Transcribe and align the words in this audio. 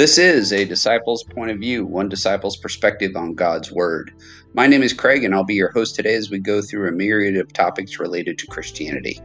This 0.00 0.16
is 0.16 0.50
a 0.50 0.64
disciple's 0.64 1.22
point 1.22 1.50
of 1.50 1.58
view, 1.58 1.84
one 1.84 2.08
disciple's 2.08 2.56
perspective 2.56 3.16
on 3.16 3.34
God's 3.34 3.70
Word. 3.70 4.10
My 4.54 4.66
name 4.66 4.82
is 4.82 4.94
Craig, 4.94 5.24
and 5.24 5.34
I'll 5.34 5.44
be 5.44 5.56
your 5.56 5.72
host 5.72 5.94
today 5.94 6.14
as 6.14 6.30
we 6.30 6.38
go 6.38 6.62
through 6.62 6.88
a 6.88 6.92
myriad 6.92 7.36
of 7.36 7.52
topics 7.52 8.00
related 8.00 8.38
to 8.38 8.46
Christianity. 8.46 9.20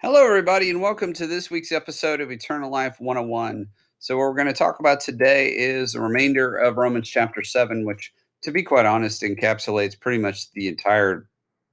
Hello, 0.00 0.24
everybody, 0.24 0.70
and 0.70 0.80
welcome 0.80 1.12
to 1.14 1.26
this 1.26 1.50
week's 1.50 1.72
episode 1.72 2.20
of 2.20 2.30
Eternal 2.30 2.70
Life 2.70 3.00
101. 3.00 3.66
So, 3.98 4.16
what 4.16 4.22
we're 4.22 4.34
going 4.34 4.46
to 4.46 4.52
talk 4.52 4.78
about 4.78 5.00
today 5.00 5.48
is 5.48 5.94
the 5.94 6.00
remainder 6.00 6.54
of 6.54 6.76
Romans 6.76 7.08
chapter 7.08 7.42
7, 7.42 7.84
which, 7.84 8.12
to 8.44 8.52
be 8.52 8.62
quite 8.62 8.86
honest, 8.86 9.22
encapsulates 9.22 9.98
pretty 9.98 10.18
much 10.18 10.52
the 10.52 10.68
entire 10.68 11.28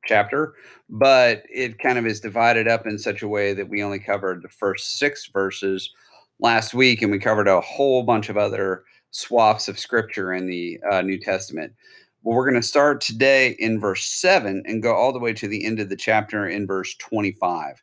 chapter, 0.05 0.53
but 0.89 1.43
it 1.49 1.79
kind 1.79 1.97
of 1.97 2.05
is 2.05 2.19
divided 2.19 2.67
up 2.67 2.85
in 2.85 2.97
such 2.97 3.21
a 3.21 3.27
way 3.27 3.53
that 3.53 3.69
we 3.69 3.83
only 3.83 3.99
covered 3.99 4.41
the 4.41 4.49
first 4.49 4.97
six 4.97 5.27
verses 5.27 5.91
last 6.39 6.73
week, 6.73 7.01
and 7.01 7.11
we 7.11 7.19
covered 7.19 7.47
a 7.47 7.61
whole 7.61 8.03
bunch 8.03 8.29
of 8.29 8.37
other 8.37 8.83
swaths 9.11 9.67
of 9.67 9.79
scripture 9.79 10.33
in 10.33 10.45
the 10.45 10.79
uh, 10.91 11.01
New 11.01 11.19
Testament. 11.19 11.73
Well, 12.23 12.35
we're 12.35 12.49
going 12.49 12.61
to 12.61 12.67
start 12.67 13.01
today 13.01 13.55
in 13.59 13.79
verse 13.79 14.03
7 14.03 14.63
and 14.65 14.81
go 14.81 14.95
all 14.95 15.13
the 15.13 15.19
way 15.19 15.31
to 15.33 15.47
the 15.47 15.63
end 15.63 15.79
of 15.79 15.89
the 15.89 15.95
chapter 15.95 16.47
in 16.47 16.65
verse 16.65 16.95
25. 16.95 17.81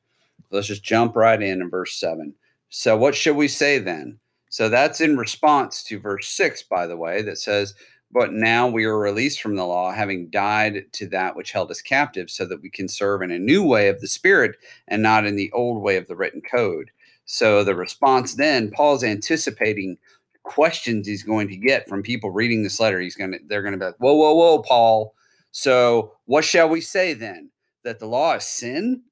Let's 0.51 0.67
just 0.67 0.83
jump 0.83 1.17
right 1.17 1.41
in 1.41 1.63
in 1.63 1.71
verse 1.71 1.99
7. 1.99 2.35
So, 2.69 2.97
what 2.97 3.15
should 3.15 3.37
we 3.37 3.49
say 3.49 3.79
then? 3.79 4.19
So, 4.51 4.69
that's 4.69 5.01
in 5.01 5.17
response 5.17 5.83
to 5.85 6.01
verse 6.01 6.29
6, 6.29 6.65
by 6.65 6.87
the 6.87 6.97
way, 6.97 7.23
that 7.23 7.39
says, 7.39 7.75
but 8.13 8.33
now 8.33 8.69
we 8.69 8.85
are 8.85 8.99
released 8.99 9.41
from 9.41 9.57
the 9.57 9.65
law, 9.65 9.91
having 9.91 10.29
died 10.31 10.85
to 10.93 11.07
that 11.09 11.35
which 11.35 11.53
held 11.53 11.71
us 11.71 11.81
captive, 11.81 12.31
so 12.31 12.45
that 12.47 12.61
we 12.61 12.69
can 12.69 12.89
serve 12.89 13.23
in 13.23 13.31
a 13.31 13.39
new 13.39 13.65
way 13.65 13.89
of 13.89 14.01
the 14.01 14.09
Spirit 14.09 14.57
and 14.89 15.03
not 15.03 15.25
in 15.25 15.37
the 15.37 15.51
old 15.53 15.83
way 15.83 15.97
of 15.97 16.07
the 16.07 16.17
written 16.17 16.43
code. 16.43 16.91
So 17.25 17.65
the 17.65 17.75
response 17.75 18.35
then, 18.35 18.71
Paul's 18.71 19.05
anticipating 19.05 19.97
questions 20.43 21.07
he's 21.07 21.23
going 21.23 21.49
to 21.49 21.57
get 21.57 21.89
from 21.89 22.03
people 22.03 22.31
reading 22.31 22.63
this 22.63 22.81
letter. 22.81 23.01
He's 23.01 23.17
going 23.17 23.33
to, 23.33 23.39
they're 23.47 23.63
going 23.63 23.73
to 23.73 23.79
be 23.79 23.87
like, 23.87 23.97
whoa, 23.99 24.15
whoa, 24.15 24.35
whoa, 24.35 24.63
Paul. 24.63 25.15
So 25.53 26.13
what 26.27 26.45
shall 26.45 26.69
we 26.69 26.81
say 26.81 27.15
then? 27.15 27.51
That 27.85 27.99
the 27.99 28.07
law 28.07 28.35
is 28.35 28.45
sin? 28.45 29.03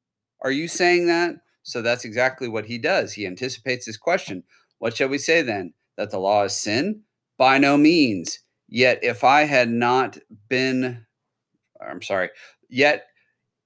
Are 0.42 0.50
you 0.50 0.68
saying 0.68 1.06
that? 1.06 1.36
So 1.62 1.82
that's 1.82 2.04
exactly 2.04 2.48
what 2.48 2.66
he 2.66 2.78
does. 2.78 3.12
He 3.12 3.26
anticipates 3.26 3.86
this 3.86 3.96
question. 3.96 4.42
What 4.78 4.96
shall 4.96 5.08
we 5.08 5.18
say 5.18 5.42
then? 5.42 5.72
That 5.96 6.10
the 6.10 6.18
law 6.18 6.44
is 6.44 6.56
sin? 6.56 7.02
By 7.38 7.58
no 7.58 7.76
means. 7.76 8.40
Yet 8.70 9.00
if 9.02 9.24
I 9.24 9.42
had 9.42 9.68
not 9.68 10.16
been, 10.48 11.04
I'm 11.84 12.00
sorry, 12.00 12.30
yet 12.68 13.08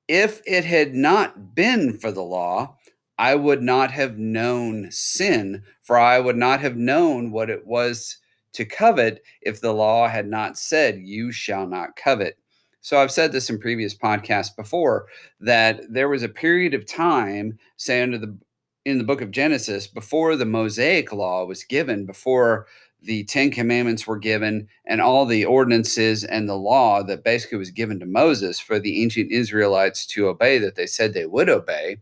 if 0.09 0.41
it 0.47 0.65
had 0.65 0.95
not 0.95 1.55
been 1.55 1.99
for 1.99 2.11
the 2.11 2.23
law, 2.23 2.77
I 3.19 3.35
would 3.35 3.63
not 3.63 3.91
have 3.91 4.19
known 4.19 4.91
sin, 4.91 5.63
for 5.83 5.99
I 5.99 6.19
would 6.19 6.37
not 6.37 6.61
have 6.61 6.77
known 6.77 7.31
what 7.31 7.51
it 7.51 7.67
was 7.67 8.17
to 8.55 8.65
covet 8.65 9.23
if 9.43 9.61
the 9.61 9.73
law 9.73 10.09
had 10.09 10.27
not 10.27 10.59
said, 10.59 11.01
You 11.05 11.31
shall 11.31 11.67
not 11.67 11.97
covet. 11.97 12.39
So 12.81 12.99
I've 12.99 13.13
said 13.13 13.33
this 13.33 13.51
in 13.51 13.59
previous 13.59 13.95
podcasts 13.95 14.55
before 14.57 15.07
that 15.41 15.81
there 15.91 16.09
was 16.09 16.23
a 16.23 16.29
period 16.29 16.75
of 16.75 16.87
time, 16.87 17.59
say 17.77 18.03
under 18.03 18.19
the 18.19 18.37
in 18.85 18.99
the 18.99 19.05
book 19.05 19.23
of 19.23 19.31
Genesis, 19.31 19.87
before 19.87 20.37
the 20.37 20.45
Mosaic 20.45 21.11
law 21.11 21.47
was 21.47 21.65
given, 21.65 22.05
before 22.05 22.67
the 23.05 23.25
Ten 23.25 23.51
Commandments 23.51 24.07
were 24.07 24.19
given 24.19 24.69
and 24.87 25.01
all 25.01 25.27
the 25.27 25.45
ordinances 25.45 26.25
and 26.25 26.49
the 26.49 26.57
law 26.57 27.03
that 27.03 27.25
basically 27.25 27.59
was 27.59 27.71
given 27.71 28.01
to 28.01 28.07
Moses 28.07 28.59
for 28.59 28.79
the 28.79 29.03
ancient 29.03 29.31
Israelites 29.31 30.07
to 30.07 30.29
obey 30.29 30.59
that 30.59 30.75
they 30.75 30.87
said 30.87 31.13
they 31.13 31.27
would 31.27 31.49
obey, 31.51 31.99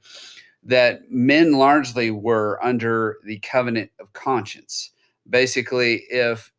that 0.63 1.11
men 1.11 1.53
largely 1.53 2.11
were 2.11 2.65
under 2.65 3.19
the 3.25 3.39
covenant 3.41 3.91
of 3.99 4.13
conscience. 4.13 4.91
Basically, 5.29 6.05
if 6.09 6.53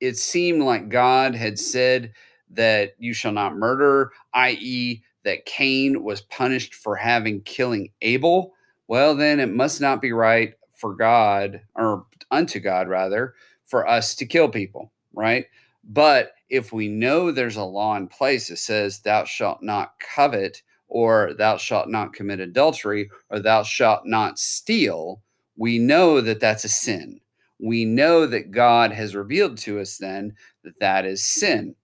it 0.00 0.16
seemed 0.16 0.62
like 0.62 0.88
God 0.88 1.34
had 1.34 1.58
said 1.58 2.12
that 2.50 2.94
you 2.98 3.12
shall 3.12 3.32
not 3.32 3.56
murder, 3.56 4.12
i.e., 4.34 5.02
that 5.24 5.44
Cain 5.44 6.04
was 6.04 6.20
punished 6.22 6.74
for 6.74 6.94
having 6.94 7.40
killing 7.42 7.90
Abel, 8.00 8.54
well, 8.86 9.14
then 9.14 9.40
it 9.40 9.52
must 9.52 9.80
not 9.80 10.00
be 10.00 10.12
right 10.12 10.54
for 10.72 10.94
God, 10.94 11.60
or 11.74 12.06
unto 12.30 12.60
God 12.60 12.88
rather, 12.88 13.34
for 13.68 13.86
us 13.86 14.14
to 14.16 14.26
kill 14.26 14.48
people, 14.48 14.92
right? 15.12 15.46
But 15.84 16.32
if 16.50 16.72
we 16.72 16.88
know 16.88 17.30
there's 17.30 17.56
a 17.56 17.62
law 17.62 17.96
in 17.96 18.08
place 18.08 18.48
that 18.48 18.58
says, 18.58 19.00
Thou 19.00 19.24
shalt 19.24 19.62
not 19.62 19.94
covet, 20.00 20.62
or 20.88 21.34
Thou 21.34 21.58
shalt 21.58 21.88
not 21.88 22.14
commit 22.14 22.40
adultery, 22.40 23.10
or 23.30 23.38
Thou 23.38 23.62
shalt 23.62 24.06
not 24.06 24.38
steal, 24.38 25.22
we 25.56 25.78
know 25.78 26.20
that 26.20 26.40
that's 26.40 26.64
a 26.64 26.68
sin. 26.68 27.20
We 27.60 27.84
know 27.84 28.26
that 28.26 28.50
God 28.50 28.92
has 28.92 29.14
revealed 29.14 29.58
to 29.58 29.80
us 29.80 29.98
then 29.98 30.34
that 30.64 30.78
that 30.80 31.04
is 31.04 31.24
sin. 31.24 31.74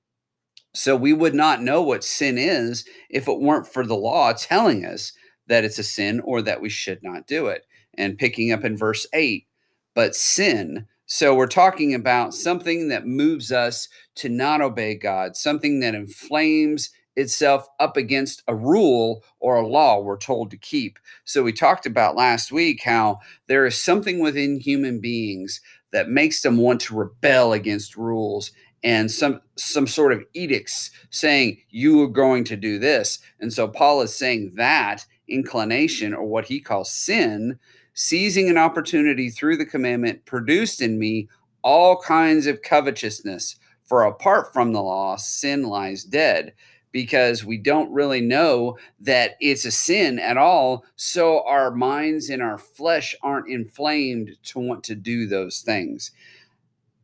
So 0.73 0.97
we 0.97 1.13
would 1.13 1.35
not 1.35 1.63
know 1.63 1.83
what 1.83 2.05
sin 2.05 2.39
is 2.39 2.85
if 3.11 3.29
it 3.29 3.41
weren't 3.41 3.67
for 3.67 3.87
the 3.87 3.97
law 3.97 4.33
telling 4.33 4.85
us 4.85 5.13
that 5.47 5.65
it's 5.65 5.79
a 5.79 5.85
sin 5.85 6.21
or 6.21 6.43
that 6.43 6.61
we 6.61 6.69
should 6.69 7.03
not 7.03 7.27
do 7.27 7.47
it. 7.47 7.67
And 7.97 8.19
picking 8.19 8.51
up 8.51 8.65
in 8.65 8.77
verse 8.77 9.07
8, 9.13 9.47
but 9.95 10.17
sin 10.17 10.87
so 11.07 11.35
we're 11.35 11.47
talking 11.47 11.95
about 11.95 12.35
something 12.35 12.89
that 12.89 13.07
moves 13.07 13.53
us 13.53 13.89
to 14.17 14.29
not 14.29 14.61
obey 14.61 14.95
God, 14.95 15.37
something 15.37 15.81
that 15.81 15.95
inflames 15.95 16.91
itself 17.17 17.69
up 17.79 17.97
against 17.97 18.43
a 18.49 18.55
rule 18.55 19.23
or 19.39 19.57
a 19.57 19.67
law 19.67 20.01
we're 20.01 20.17
told 20.17 20.51
to 20.51 20.57
keep. 20.57 20.99
So 21.25 21.43
we 21.43 21.53
talked 21.53 21.87
about 21.87 22.17
last 22.17 22.51
week 22.51 22.83
how 22.83 23.21
there 23.47 23.67
is 23.67 23.81
something 23.81 24.19
within 24.19 24.59
human 24.59 25.01
beings 25.01 25.61
that 25.93 26.09
makes 26.09 26.43
them 26.43 26.57
want 26.57 26.81
to 26.83 26.97
rebel 26.97 27.53
against 27.53 27.97
rules 27.97 28.51
and 28.83 29.11
some 29.11 29.41
some 29.57 29.87
sort 29.87 30.13
of 30.13 30.25
edicts 30.35 30.91
saying 31.11 31.59
you 31.71 32.03
are 32.03 32.09
going 32.09 32.45
to 32.45 32.57
do 32.57 32.79
this. 32.79 33.19
And 33.41 33.53
so 33.53 33.69
Paul 33.69 34.03
is 34.03 34.15
saying 34.15 34.53
that 34.57 35.07
inclination 35.29 36.13
or 36.13 36.25
what 36.25 36.47
he 36.47 36.61
calls 36.61 36.93
sin 36.93 37.59
seizing 37.95 38.51
an 38.51 38.59
opportunity 38.59 39.31
through 39.31 39.57
the 39.57 39.65
commandment 39.65 40.25
produced 40.25 40.83
in 40.83 40.99
me 40.99 41.29
all 41.63 41.97
kinds 41.97 42.47
of 42.47 42.63
covetousness. 42.63 43.57
For 43.87 44.05
apart 44.05 44.53
from 44.53 44.73
the 44.73 44.83
law, 44.83 45.17
sin 45.17 45.65
lies 45.65 46.05
dead 46.05 46.55
because 46.93 47.45
we 47.45 47.59
don't 47.59 47.93
really 47.93 48.21
know 48.21 48.79
that 49.01 49.33
it's 49.41 49.65
a 49.65 49.71
sin 49.71 50.19
at 50.19 50.37
all. 50.37 50.85
So 50.97 51.45
our 51.47 51.73
minds 51.73 52.31
and 52.31 52.41
our 52.41 52.57
flesh 52.57 53.17
aren't 53.23 53.49
inflamed 53.49 54.31
to 54.45 54.61
want 54.61 54.85
to 54.85 54.95
do 54.95 55.27
those 55.27 55.61
things. 55.61 56.13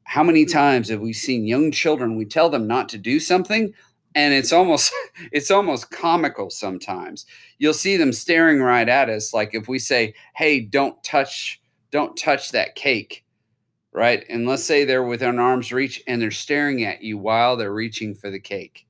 How 0.05 0.23
many 0.23 0.45
times 0.45 0.89
have 0.89 1.01
we 1.01 1.13
seen 1.13 1.47
young 1.47 1.71
children? 1.73 2.17
We 2.17 2.25
tell 2.25 2.51
them 2.51 2.67
not 2.67 2.89
to 2.91 2.99
do 2.99 3.19
something, 3.21 3.75
and 4.15 4.35
it's 4.35 4.53
almost 4.53 4.93
it's 5.33 5.51
almost 5.51 5.91
comical 5.91 6.51
sometimes. 6.51 7.27
You'll 7.59 7.75
see 7.75 7.97
them 7.97 8.13
staring 8.13 8.61
right 8.61 8.89
at 8.89 9.09
us 9.09 9.35
like 9.35 9.55
if 9.55 9.69
we 9.69 9.79
say 9.79 10.15
hey 10.35 10.61
don't 10.61 11.03
touch 11.05 11.61
don't 11.91 12.17
touch 12.17 12.53
that 12.53 12.75
cake 12.75 13.25
right? 13.93 14.25
And 14.29 14.47
let's 14.47 14.65
say 14.65 14.85
they're 14.85 15.03
within 15.03 15.39
arm's 15.39 15.73
reach 15.73 16.03
and 16.07 16.23
they're 16.23 16.31
staring 16.31 16.85
at 16.85 17.03
you 17.03 17.19
while 17.19 17.57
they're 17.57 17.73
reaching 17.73 18.15
for 18.15 18.31
the 18.31 18.41
cake. 18.41 18.87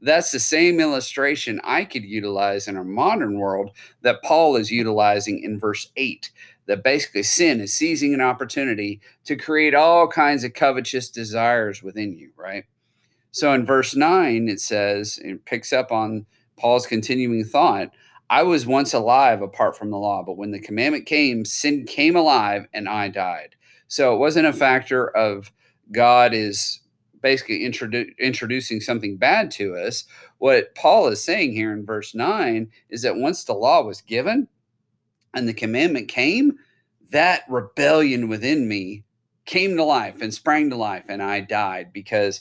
That's 0.00 0.30
the 0.30 0.38
same 0.38 0.78
illustration 0.78 1.60
i 1.64 1.84
could 1.84 2.04
utilize 2.04 2.68
in 2.68 2.76
our 2.76 2.84
modern 2.84 3.38
world 3.38 3.70
that 4.02 4.22
paul 4.22 4.56
is 4.56 4.70
utilizing 4.70 5.42
in 5.42 5.58
verse 5.58 5.90
8 5.96 6.30
that 6.66 6.84
basically 6.84 7.22
sin 7.22 7.60
is 7.60 7.72
seizing 7.72 8.12
an 8.12 8.20
opportunity 8.20 9.00
to 9.24 9.36
create 9.36 9.74
all 9.74 10.06
kinds 10.06 10.44
of 10.44 10.52
covetous 10.52 11.08
desires 11.08 11.82
within 11.82 12.12
you 12.12 12.30
right 12.36 12.66
so 13.36 13.52
in 13.52 13.66
verse 13.66 13.94
9, 13.94 14.48
it 14.48 14.60
says, 14.60 15.18
it 15.22 15.44
picks 15.44 15.70
up 15.70 15.92
on 15.92 16.24
Paul's 16.58 16.86
continuing 16.86 17.44
thought 17.44 17.90
I 18.30 18.44
was 18.44 18.66
once 18.66 18.94
alive 18.94 19.42
apart 19.42 19.76
from 19.76 19.90
the 19.90 19.98
law, 19.98 20.22
but 20.22 20.38
when 20.38 20.52
the 20.52 20.58
commandment 20.58 21.04
came, 21.04 21.44
sin 21.44 21.84
came 21.84 22.16
alive 22.16 22.66
and 22.72 22.88
I 22.88 23.08
died. 23.08 23.56
So 23.88 24.14
it 24.14 24.18
wasn't 24.18 24.46
a 24.46 24.54
factor 24.54 25.14
of 25.14 25.52
God 25.92 26.32
is 26.32 26.80
basically 27.20 27.60
introdu- 27.60 28.16
introducing 28.18 28.80
something 28.80 29.18
bad 29.18 29.50
to 29.50 29.76
us. 29.76 30.04
What 30.38 30.74
Paul 30.74 31.08
is 31.08 31.22
saying 31.22 31.52
here 31.52 31.74
in 31.74 31.84
verse 31.84 32.14
9 32.14 32.70
is 32.88 33.02
that 33.02 33.16
once 33.16 33.44
the 33.44 33.52
law 33.52 33.82
was 33.82 34.00
given 34.00 34.48
and 35.34 35.46
the 35.46 35.52
commandment 35.52 36.08
came, 36.08 36.54
that 37.10 37.42
rebellion 37.50 38.28
within 38.28 38.66
me 38.66 39.04
came 39.44 39.76
to 39.76 39.84
life 39.84 40.22
and 40.22 40.32
sprang 40.32 40.70
to 40.70 40.76
life, 40.76 41.04
and 41.06 41.22
I 41.22 41.40
died 41.40 41.92
because 41.92 42.40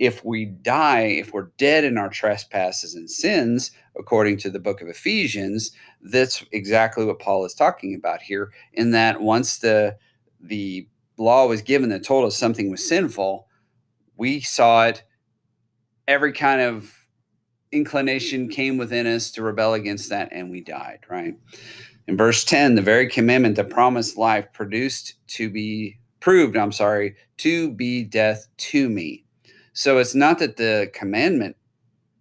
if 0.00 0.24
we 0.24 0.46
die, 0.46 1.02
if 1.02 1.34
we're 1.34 1.50
dead 1.58 1.84
in 1.84 1.98
our 1.98 2.08
trespasses 2.08 2.94
and 2.94 3.08
sins, 3.08 3.70
according 3.98 4.38
to 4.38 4.48
the 4.48 4.58
book 4.58 4.80
of 4.80 4.88
Ephesians, 4.88 5.72
that's 6.00 6.42
exactly 6.52 7.04
what 7.04 7.18
Paul 7.18 7.44
is 7.44 7.52
talking 7.52 7.94
about 7.94 8.22
here. 8.22 8.50
In 8.72 8.92
that 8.92 9.20
once 9.20 9.58
the 9.58 9.96
the 10.40 10.88
law 11.18 11.46
was 11.46 11.60
given 11.60 11.90
that 11.90 12.02
told 12.02 12.24
us 12.24 12.34
something 12.34 12.70
was 12.70 12.88
sinful, 12.88 13.46
we 14.16 14.40
saw 14.40 14.86
it. 14.86 15.04
Every 16.08 16.32
kind 16.32 16.62
of 16.62 16.90
inclination 17.70 18.48
came 18.48 18.78
within 18.78 19.06
us 19.06 19.30
to 19.32 19.42
rebel 19.42 19.74
against 19.74 20.08
that, 20.08 20.30
and 20.32 20.50
we 20.50 20.62
died. 20.62 21.00
Right. 21.10 21.34
In 22.08 22.16
verse 22.16 22.42
10, 22.42 22.74
the 22.74 22.80
very 22.80 23.06
commandment 23.06 23.56
that 23.56 23.68
promised 23.68 24.16
life 24.16 24.50
produced 24.54 25.16
to 25.28 25.50
be 25.50 25.98
proved, 26.20 26.56
I'm 26.56 26.72
sorry, 26.72 27.16
to 27.36 27.70
be 27.70 28.02
death 28.02 28.48
to 28.56 28.88
me. 28.88 29.26
So 29.72 29.98
it's 29.98 30.14
not 30.14 30.38
that 30.38 30.56
the 30.56 30.90
commandment 30.92 31.56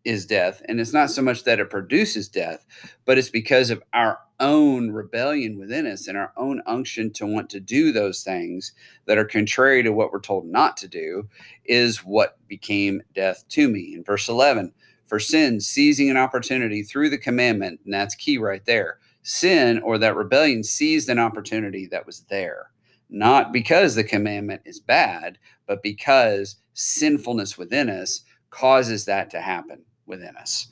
is 0.05 0.25
death, 0.25 0.61
and 0.65 0.79
it's 0.79 0.93
not 0.93 1.11
so 1.11 1.21
much 1.21 1.43
that 1.43 1.59
it 1.59 1.69
produces 1.69 2.29
death, 2.29 2.65
but 3.05 3.17
it's 3.17 3.29
because 3.29 3.69
of 3.69 3.83
our 3.93 4.19
own 4.39 4.91
rebellion 4.91 5.59
within 5.59 5.85
us 5.85 6.07
and 6.07 6.17
our 6.17 6.31
own 6.37 6.61
unction 6.65 7.11
to 7.11 7.25
want 7.25 7.49
to 7.49 7.59
do 7.59 7.91
those 7.91 8.23
things 8.23 8.71
that 9.05 9.17
are 9.17 9.25
contrary 9.25 9.83
to 9.83 9.91
what 9.91 10.11
we're 10.11 10.21
told 10.21 10.45
not 10.45 10.77
to 10.77 10.87
do 10.87 11.27
is 11.65 11.97
what 11.99 12.37
became 12.47 13.01
death 13.13 13.43
to 13.49 13.67
me. 13.67 13.93
In 13.93 14.03
verse 14.03 14.29
11, 14.29 14.73
for 15.05 15.19
sin, 15.19 15.59
seizing 15.59 16.09
an 16.09 16.17
opportunity 16.17 16.83
through 16.83 17.09
the 17.09 17.17
commandment, 17.17 17.81
and 17.83 17.93
that's 17.93 18.15
key 18.15 18.37
right 18.37 18.63
there. 18.65 18.99
Sin 19.21 19.79
or 19.79 19.97
that 19.97 20.15
rebellion 20.15 20.63
seized 20.63 21.09
an 21.09 21.19
opportunity 21.19 21.85
that 21.87 22.05
was 22.05 22.21
there, 22.29 22.71
not 23.09 23.51
because 23.51 23.95
the 23.95 24.03
commandment 24.03 24.61
is 24.65 24.79
bad, 24.79 25.37
but 25.67 25.83
because 25.83 26.57
sinfulness 26.73 27.57
within 27.57 27.89
us 27.89 28.23
causes 28.49 29.05
that 29.05 29.29
to 29.31 29.41
happen 29.41 29.83
within 30.05 30.35
us. 30.37 30.67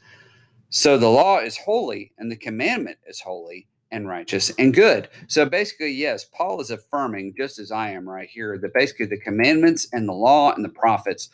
So 0.69 0.97
the 0.97 1.09
law 1.09 1.39
is 1.39 1.57
holy 1.57 2.11
and 2.17 2.31
the 2.31 2.35
commandment 2.35 2.97
is 3.07 3.21
holy 3.21 3.67
and 3.91 4.07
righteous 4.07 4.51
and 4.59 4.73
good. 4.73 5.07
So 5.27 5.45
basically, 5.45 5.91
yes, 5.91 6.25
Paul 6.25 6.59
is 6.59 6.71
affirming, 6.71 7.35
just 7.37 7.57
as 7.57 7.71
I 7.71 7.91
am 7.91 8.07
right 8.07 8.29
here, 8.29 8.57
that 8.57 8.73
basically 8.73 9.05
the 9.05 9.19
commandments 9.19 9.87
and 9.93 10.07
the 10.07 10.13
law 10.13 10.53
and 10.53 10.65
the 10.65 10.69
prophets, 10.69 11.29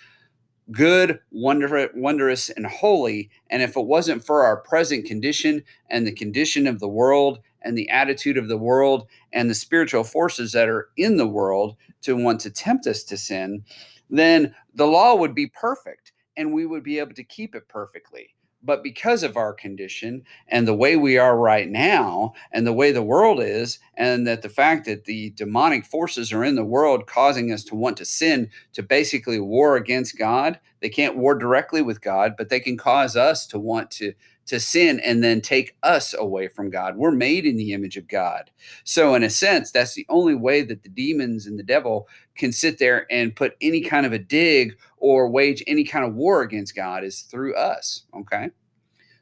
good, 0.72 1.20
wondrous, 1.32 2.50
and 2.52 2.68
holy. 2.68 3.32
And 3.50 3.64
if 3.64 3.76
it 3.76 3.86
wasn't 3.86 4.24
for 4.24 4.44
our 4.44 4.58
present 4.58 5.06
condition 5.06 5.64
and 5.90 6.06
the 6.06 6.14
condition 6.14 6.68
of 6.68 6.80
the 6.80 6.88
world 6.88 7.40
and 7.64 7.78
the 7.78 7.90
attitude 7.90 8.38
of 8.38 8.48
the 8.48 8.58
world 8.58 9.08
and 9.32 9.50
the 9.50 9.56
spiritual 9.56 10.04
forces 10.04 10.52
that 10.52 10.70
are 10.70 10.90
in 10.98 11.18
the 11.18 11.28
world 11.28 11.76
to 12.02 12.16
want 12.16 12.40
to 12.42 12.52
tempt 12.52 12.88
us 12.88 13.04
to 13.04 13.18
sin, 13.18 13.64
then 14.10 14.54
the 14.76 14.88
law 14.88 15.16
would 15.16 15.34
be 15.34 15.48
perfect 15.48 16.12
and 16.38 16.54
we 16.54 16.66
would 16.66 16.84
be 16.84 17.00
able 17.00 17.14
to 17.14 17.24
keep 17.24 17.56
it 17.56 17.68
perfectly. 17.68 18.36
But 18.66 18.82
because 18.82 19.24
of 19.24 19.36
our 19.36 19.54
condition 19.54 20.24
and 20.48 20.66
the 20.66 20.74
way 20.74 20.96
we 20.96 21.18
are 21.18 21.38
right 21.38 21.70
now, 21.70 22.34
and 22.54 22.66
the 22.66 22.72
way 22.72 22.94
the 22.94 23.04
world 23.04 23.42
is, 23.42 23.80
and 23.96 24.26
that 24.26 24.42
the 24.42 24.50
fact 24.50 24.86
that 24.86 25.04
the 25.04 25.32
demonic 25.32 25.86
forces 25.86 26.32
are 26.32 26.46
in 26.46 26.56
the 26.56 26.64
world 26.64 27.06
causing 27.06 27.52
us 27.52 27.66
to 27.66 27.76
want 27.76 27.98
to 27.98 28.06
sin, 28.06 28.50
to 28.72 28.82
basically 28.82 29.40
war 29.40 29.76
against 29.76 30.18
God, 30.18 30.60
they 30.80 30.90
can't 30.90 31.18
war 31.18 31.36
directly 31.36 31.82
with 31.82 32.02
God, 32.02 32.36
but 32.38 32.48
they 32.48 32.62
can 32.62 32.78
cause 32.78 33.18
us 33.18 33.46
to 33.48 33.60
want 33.60 33.92
to 33.92 34.14
to 34.46 34.60
sin 34.60 35.00
and 35.00 35.24
then 35.24 35.42
take 35.42 35.78
us 35.84 36.14
away 36.14 36.48
from 36.48 36.70
God. 36.70 36.98
We're 36.98 37.12
made 37.12 37.46
in 37.46 37.56
the 37.56 37.74
image 37.74 37.98
of 37.98 38.08
God. 38.08 38.52
So, 38.84 39.16
in 39.16 39.24
a 39.24 39.30
sense, 39.30 39.72
that's 39.72 39.94
the 39.94 40.06
only 40.10 40.36
way 40.36 40.62
that 40.64 40.84
the 40.84 40.90
demons 40.90 41.48
and 41.48 41.58
the 41.58 41.64
devil 41.64 42.08
can 42.36 42.52
sit 42.52 42.78
there 42.78 43.06
and 43.12 43.36
put 43.36 43.56
any 43.62 43.82
kind 43.82 44.06
of 44.06 44.14
a 44.14 44.20
dig 44.20 44.76
or 44.98 45.30
wage 45.30 45.64
any 45.68 45.84
kind 45.84 46.06
of 46.06 46.16
war 46.16 46.42
against 46.42 46.76
God 46.76 47.04
is 47.04 47.22
through 47.22 47.56
us. 47.56 48.04
Okay. 48.16 48.50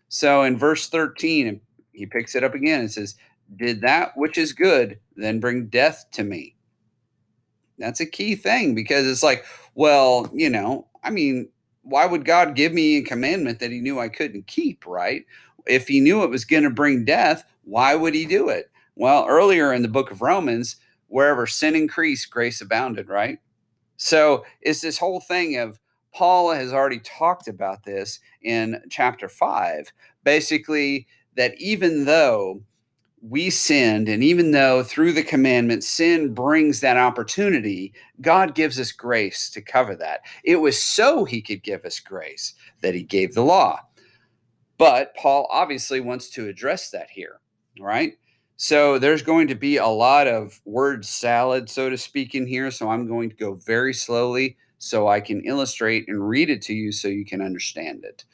So, 0.09 0.43
in 0.43 0.57
verse 0.57 0.89
13, 0.89 1.61
he 1.93 2.05
picks 2.05 2.35
it 2.35 2.43
up 2.43 2.55
again 2.55 2.81
and 2.81 2.91
says, 2.91 3.15
Did 3.55 3.81
that 3.81 4.11
which 4.15 4.37
is 4.37 4.53
good 4.53 4.99
then 5.15 5.39
bring 5.39 5.67
death 5.67 6.05
to 6.13 6.23
me? 6.23 6.55
That's 7.77 7.99
a 7.99 8.05
key 8.05 8.35
thing 8.35 8.75
because 8.75 9.07
it's 9.07 9.23
like, 9.23 9.45
well, 9.75 10.29
you 10.33 10.49
know, 10.49 10.87
I 11.03 11.09
mean, 11.09 11.49
why 11.83 12.05
would 12.05 12.25
God 12.25 12.55
give 12.55 12.73
me 12.73 12.97
a 12.97 13.03
commandment 13.03 13.59
that 13.59 13.71
he 13.71 13.79
knew 13.79 13.99
I 13.99 14.09
couldn't 14.09 14.47
keep, 14.47 14.85
right? 14.85 15.25
If 15.67 15.87
he 15.87 15.99
knew 15.99 16.23
it 16.23 16.29
was 16.29 16.45
going 16.45 16.63
to 16.63 16.69
bring 16.69 17.05
death, 17.05 17.43
why 17.63 17.95
would 17.95 18.13
he 18.13 18.25
do 18.25 18.49
it? 18.49 18.71
Well, 18.95 19.25
earlier 19.27 19.73
in 19.73 19.81
the 19.81 19.87
book 19.87 20.11
of 20.11 20.21
Romans, 20.21 20.75
wherever 21.07 21.47
sin 21.47 21.75
increased, 21.75 22.29
grace 22.31 22.61
abounded, 22.61 23.09
right? 23.09 23.39
So 23.97 24.45
it's 24.61 24.81
this 24.81 24.97
whole 24.97 25.19
thing 25.19 25.57
of 25.57 25.79
Paul 26.13 26.51
has 26.51 26.73
already 26.73 26.99
talked 26.99 27.47
about 27.47 27.83
this 27.83 28.19
in 28.41 28.81
chapter 28.89 29.29
five. 29.29 29.91
Basically, 30.23 31.07
that 31.35 31.59
even 31.59 32.05
though 32.05 32.63
we 33.21 33.51
sinned, 33.51 34.09
and 34.09 34.23
even 34.23 34.51
though 34.51 34.83
through 34.83 35.13
the 35.13 35.23
commandment 35.23 35.83
sin 35.83 36.33
brings 36.33 36.79
that 36.79 36.97
opportunity, 36.97 37.93
God 38.19 38.55
gives 38.55 38.79
us 38.79 38.91
grace 38.91 39.49
to 39.51 39.61
cover 39.61 39.95
that. 39.97 40.21
It 40.43 40.55
was 40.55 40.81
so 40.81 41.23
he 41.23 41.41
could 41.41 41.61
give 41.61 41.85
us 41.85 41.99
grace 41.99 42.55
that 42.81 42.95
he 42.95 43.03
gave 43.03 43.33
the 43.33 43.43
law. 43.43 43.79
But 44.79 45.15
Paul 45.15 45.47
obviously 45.51 46.01
wants 46.01 46.29
to 46.31 46.47
address 46.47 46.89
that 46.89 47.11
here, 47.11 47.39
right? 47.79 48.13
So 48.57 48.97
there's 48.97 49.21
going 49.21 49.47
to 49.49 49.55
be 49.55 49.77
a 49.77 49.87
lot 49.87 50.27
of 50.27 50.59
word 50.65 51.05
salad, 51.05 51.69
so 51.69 51.89
to 51.89 51.97
speak, 51.97 52.33
in 52.33 52.47
here. 52.47 52.71
So 52.71 52.89
I'm 52.89 53.07
going 53.07 53.29
to 53.29 53.35
go 53.35 53.53
very 53.53 53.93
slowly 53.93 54.57
so 54.79 55.07
I 55.07 55.21
can 55.21 55.41
illustrate 55.45 56.07
and 56.07 56.27
read 56.27 56.49
it 56.49 56.63
to 56.63 56.73
you 56.73 56.91
so 56.91 57.07
you 57.07 57.25
can 57.25 57.41
understand 57.41 58.03
it. 58.03 58.25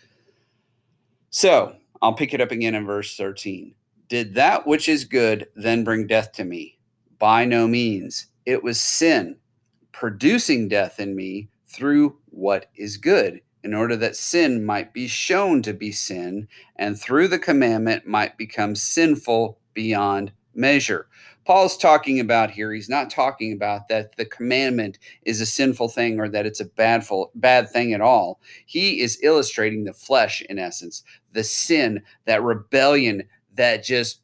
So 1.29 1.75
I'll 2.01 2.13
pick 2.13 2.33
it 2.33 2.39
up 2.39 2.51
again 2.51 2.75
in 2.75 2.85
verse 2.85 3.17
13. 3.17 3.75
Did 4.09 4.35
that 4.35 4.65
which 4.65 4.87
is 4.87 5.05
good 5.05 5.47
then 5.55 5.83
bring 5.83 6.07
death 6.07 6.31
to 6.33 6.43
me? 6.43 6.77
By 7.19 7.45
no 7.45 7.67
means. 7.67 8.27
It 8.45 8.63
was 8.63 8.79
sin 8.79 9.37
producing 9.97 10.67
death 10.67 10.99
in 10.99 11.15
me 11.15 11.49
through 11.65 12.15
what 12.29 12.67
is 12.75 12.97
good, 12.97 13.41
in 13.63 13.73
order 13.73 13.95
that 13.95 14.15
sin 14.15 14.63
might 14.63 14.93
be 14.93 15.07
shown 15.07 15.59
to 15.63 15.73
be 15.73 15.91
sin, 15.91 16.47
and 16.75 16.99
through 16.99 17.27
the 17.27 17.39
commandment 17.39 18.05
might 18.05 18.37
become 18.37 18.75
sinful 18.75 19.57
beyond 19.73 20.31
measure. 20.53 21.07
Paul's 21.45 21.77
talking 21.77 22.19
about 22.19 22.51
here, 22.51 22.71
he's 22.73 22.89
not 22.89 23.09
talking 23.09 23.53
about 23.53 23.87
that 23.87 24.15
the 24.17 24.25
commandment 24.25 24.99
is 25.23 25.41
a 25.41 25.47
sinful 25.47 25.89
thing 25.89 26.19
or 26.19 26.29
that 26.29 26.45
it's 26.45 26.59
a 26.59 26.65
bad, 26.65 27.03
bad 27.33 27.69
thing 27.71 27.93
at 27.93 28.01
all. 28.01 28.39
He 28.67 29.01
is 29.01 29.19
illustrating 29.23 29.83
the 29.83 29.93
flesh, 29.93 30.43
in 30.47 30.59
essence, 30.59 31.03
the 31.31 31.43
sin, 31.43 32.03
that 32.25 32.43
rebellion 32.43 33.23
that 33.57 33.83
just 33.83 34.21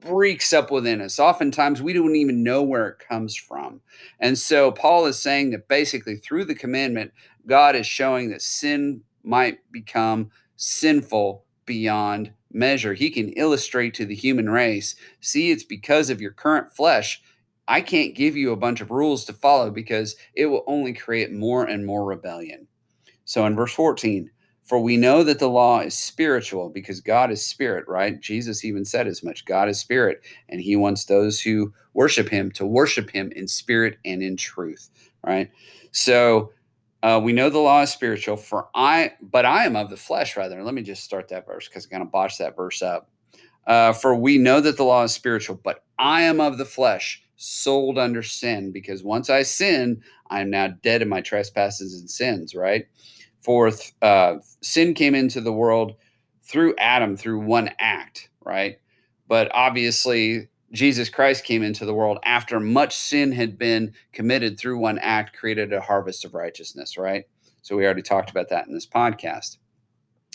breaks 0.00 0.52
up 0.52 0.70
within 0.70 1.00
us. 1.00 1.18
Oftentimes, 1.18 1.82
we 1.82 1.92
don't 1.92 2.16
even 2.16 2.42
know 2.42 2.62
where 2.62 2.88
it 2.88 2.98
comes 2.98 3.36
from. 3.36 3.80
And 4.18 4.38
so, 4.38 4.72
Paul 4.72 5.06
is 5.06 5.20
saying 5.20 5.50
that 5.50 5.68
basically 5.68 6.16
through 6.16 6.46
the 6.46 6.54
commandment, 6.54 7.12
God 7.46 7.76
is 7.76 7.86
showing 7.86 8.30
that 8.30 8.42
sin 8.42 9.02
might 9.22 9.58
become 9.70 10.30
sinful 10.56 11.44
beyond 11.66 12.32
measure. 12.52 12.94
He 12.94 13.10
can 13.10 13.30
illustrate 13.30 13.94
to 13.94 14.06
the 14.06 14.14
human 14.14 14.50
race 14.50 14.96
see, 15.20 15.50
it's 15.50 15.64
because 15.64 16.10
of 16.10 16.20
your 16.20 16.32
current 16.32 16.72
flesh. 16.72 17.22
I 17.68 17.80
can't 17.80 18.16
give 18.16 18.34
you 18.36 18.50
a 18.50 18.56
bunch 18.56 18.80
of 18.80 18.90
rules 18.90 19.24
to 19.26 19.32
follow 19.32 19.70
because 19.70 20.16
it 20.34 20.46
will 20.46 20.64
only 20.66 20.92
create 20.92 21.30
more 21.30 21.64
and 21.64 21.86
more 21.86 22.04
rebellion. 22.04 22.66
So, 23.24 23.46
in 23.46 23.54
verse 23.54 23.72
14, 23.72 24.30
for 24.70 24.78
we 24.78 24.96
know 24.96 25.24
that 25.24 25.40
the 25.40 25.48
law 25.48 25.80
is 25.80 25.98
spiritual 25.98 26.68
because 26.68 27.00
God 27.00 27.32
is 27.32 27.44
spirit, 27.44 27.88
right? 27.88 28.20
Jesus 28.20 28.64
even 28.64 28.84
said 28.84 29.08
as 29.08 29.20
much 29.20 29.44
God 29.44 29.68
is 29.68 29.80
spirit, 29.80 30.22
and 30.48 30.60
he 30.60 30.76
wants 30.76 31.06
those 31.06 31.40
who 31.40 31.72
worship 31.92 32.28
him 32.28 32.52
to 32.52 32.64
worship 32.64 33.10
him 33.10 33.32
in 33.34 33.48
spirit 33.48 33.98
and 34.04 34.22
in 34.22 34.36
truth, 34.36 34.88
right? 35.26 35.50
So 35.90 36.52
uh, 37.02 37.20
we 37.20 37.32
know 37.32 37.50
the 37.50 37.58
law 37.58 37.82
is 37.82 37.90
spiritual, 37.90 38.36
for 38.36 38.68
I, 38.72 39.14
but 39.20 39.44
I 39.44 39.64
am 39.64 39.74
of 39.74 39.90
the 39.90 39.96
flesh, 39.96 40.36
rather. 40.36 40.62
Let 40.62 40.74
me 40.74 40.82
just 40.82 41.02
start 41.02 41.26
that 41.30 41.46
verse 41.46 41.66
because 41.66 41.86
I'm 41.86 41.90
going 41.90 42.02
to 42.02 42.08
botch 42.08 42.38
that 42.38 42.54
verse 42.54 42.80
up. 42.80 43.10
Uh, 43.66 43.92
for 43.92 44.14
we 44.14 44.38
know 44.38 44.60
that 44.60 44.76
the 44.76 44.84
law 44.84 45.02
is 45.02 45.10
spiritual, 45.10 45.58
but 45.64 45.82
I 45.98 46.22
am 46.22 46.40
of 46.40 46.58
the 46.58 46.64
flesh, 46.64 47.24
sold 47.34 47.98
under 47.98 48.22
sin, 48.22 48.70
because 48.70 49.02
once 49.02 49.30
I 49.30 49.42
sin, 49.42 50.00
I 50.28 50.42
am 50.42 50.50
now 50.50 50.68
dead 50.84 51.02
in 51.02 51.08
my 51.08 51.22
trespasses 51.22 51.98
and 51.98 52.08
sins, 52.08 52.54
right? 52.54 52.86
For 53.40 53.72
uh, 54.02 54.36
sin 54.60 54.94
came 54.94 55.14
into 55.14 55.40
the 55.40 55.52
world 55.52 55.94
through 56.42 56.74
Adam 56.78 57.16
through 57.16 57.40
one 57.40 57.70
act, 57.78 58.28
right? 58.44 58.78
But 59.28 59.50
obviously, 59.54 60.48
Jesus 60.72 61.08
Christ 61.08 61.44
came 61.44 61.62
into 61.62 61.84
the 61.84 61.94
world 61.94 62.18
after 62.24 62.60
much 62.60 62.96
sin 62.96 63.32
had 63.32 63.58
been 63.58 63.92
committed 64.12 64.58
through 64.58 64.78
one 64.78 64.98
act, 64.98 65.36
created 65.36 65.72
a 65.72 65.80
harvest 65.80 66.24
of 66.24 66.34
righteousness, 66.34 66.98
right? 66.98 67.24
So 67.62 67.76
we 67.76 67.84
already 67.84 68.02
talked 68.02 68.30
about 68.30 68.48
that 68.50 68.66
in 68.66 68.74
this 68.74 68.86
podcast. 68.86 69.58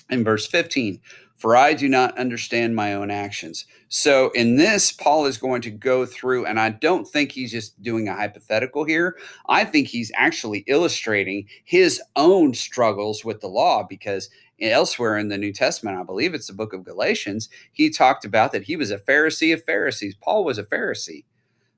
In 0.09 0.23
verse 0.23 0.45
15, 0.47 0.99
for 1.37 1.55
I 1.55 1.73
do 1.73 1.89
not 1.89 2.17
understand 2.17 2.75
my 2.75 2.93
own 2.93 3.11
actions. 3.11 3.65
So 3.89 4.31
in 4.31 4.55
this, 4.55 4.91
Paul 4.91 5.25
is 5.25 5.37
going 5.37 5.61
to 5.63 5.71
go 5.71 6.05
through, 6.05 6.45
and 6.45 6.59
I 6.59 6.69
don't 6.69 7.07
think 7.07 7.31
he's 7.31 7.51
just 7.51 7.81
doing 7.81 8.07
a 8.07 8.15
hypothetical 8.15 8.85
here. 8.85 9.17
I 9.47 9.65
think 9.65 9.87
he's 9.87 10.11
actually 10.15 10.59
illustrating 10.67 11.47
his 11.63 12.01
own 12.15 12.53
struggles 12.53 13.25
with 13.25 13.41
the 13.41 13.47
law 13.47 13.83
because 13.83 14.29
elsewhere 14.61 15.17
in 15.17 15.27
the 15.27 15.37
New 15.37 15.51
Testament, 15.51 15.97
I 15.97 16.03
believe 16.03 16.33
it's 16.33 16.47
the 16.47 16.53
book 16.53 16.73
of 16.73 16.85
Galatians, 16.85 17.49
he 17.71 17.89
talked 17.89 18.25
about 18.25 18.51
that 18.53 18.63
he 18.63 18.75
was 18.75 18.91
a 18.91 18.99
Pharisee 18.99 19.53
of 19.53 19.63
Pharisees. 19.63 20.15
Paul 20.15 20.45
was 20.45 20.57
a 20.57 20.63
Pharisee. 20.63 21.25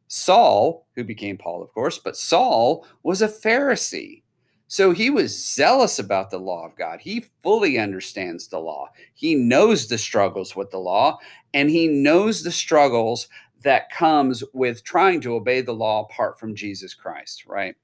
Saul, 0.08 0.88
who 0.96 1.04
became 1.04 1.38
Paul, 1.38 1.62
of 1.62 1.74
course, 1.74 1.98
but 1.98 2.16
Saul 2.16 2.86
was 3.04 3.22
a 3.22 3.28
Pharisee. 3.28 4.22
So 4.68 4.92
he 4.92 5.10
was 5.10 5.46
zealous 5.46 5.98
about 5.98 6.30
the 6.30 6.40
law 6.40 6.66
of 6.66 6.76
God. 6.76 7.00
He 7.00 7.26
fully 7.42 7.80
understands 7.80 8.48
the 8.48 8.60
law. 8.60 8.90
He 9.14 9.34
knows 9.34 9.88
the 9.88 9.98
struggles 9.98 10.56
with 10.56 10.72
the 10.72 10.78
law, 10.78 11.20
and 11.54 11.70
he 11.70 11.88
knows 11.88 12.44
the 12.44 12.52
struggles 12.52 13.30
that 13.64 13.90
comes 13.90 14.44
with 14.54 14.84
trying 14.84 15.22
to 15.22 15.36
obey 15.36 15.62
the 15.62 15.74
law 15.74 16.04
apart 16.04 16.40
from 16.40 16.56
Jesus 16.56 16.94
Christ, 16.94 17.46
right? 17.48 17.76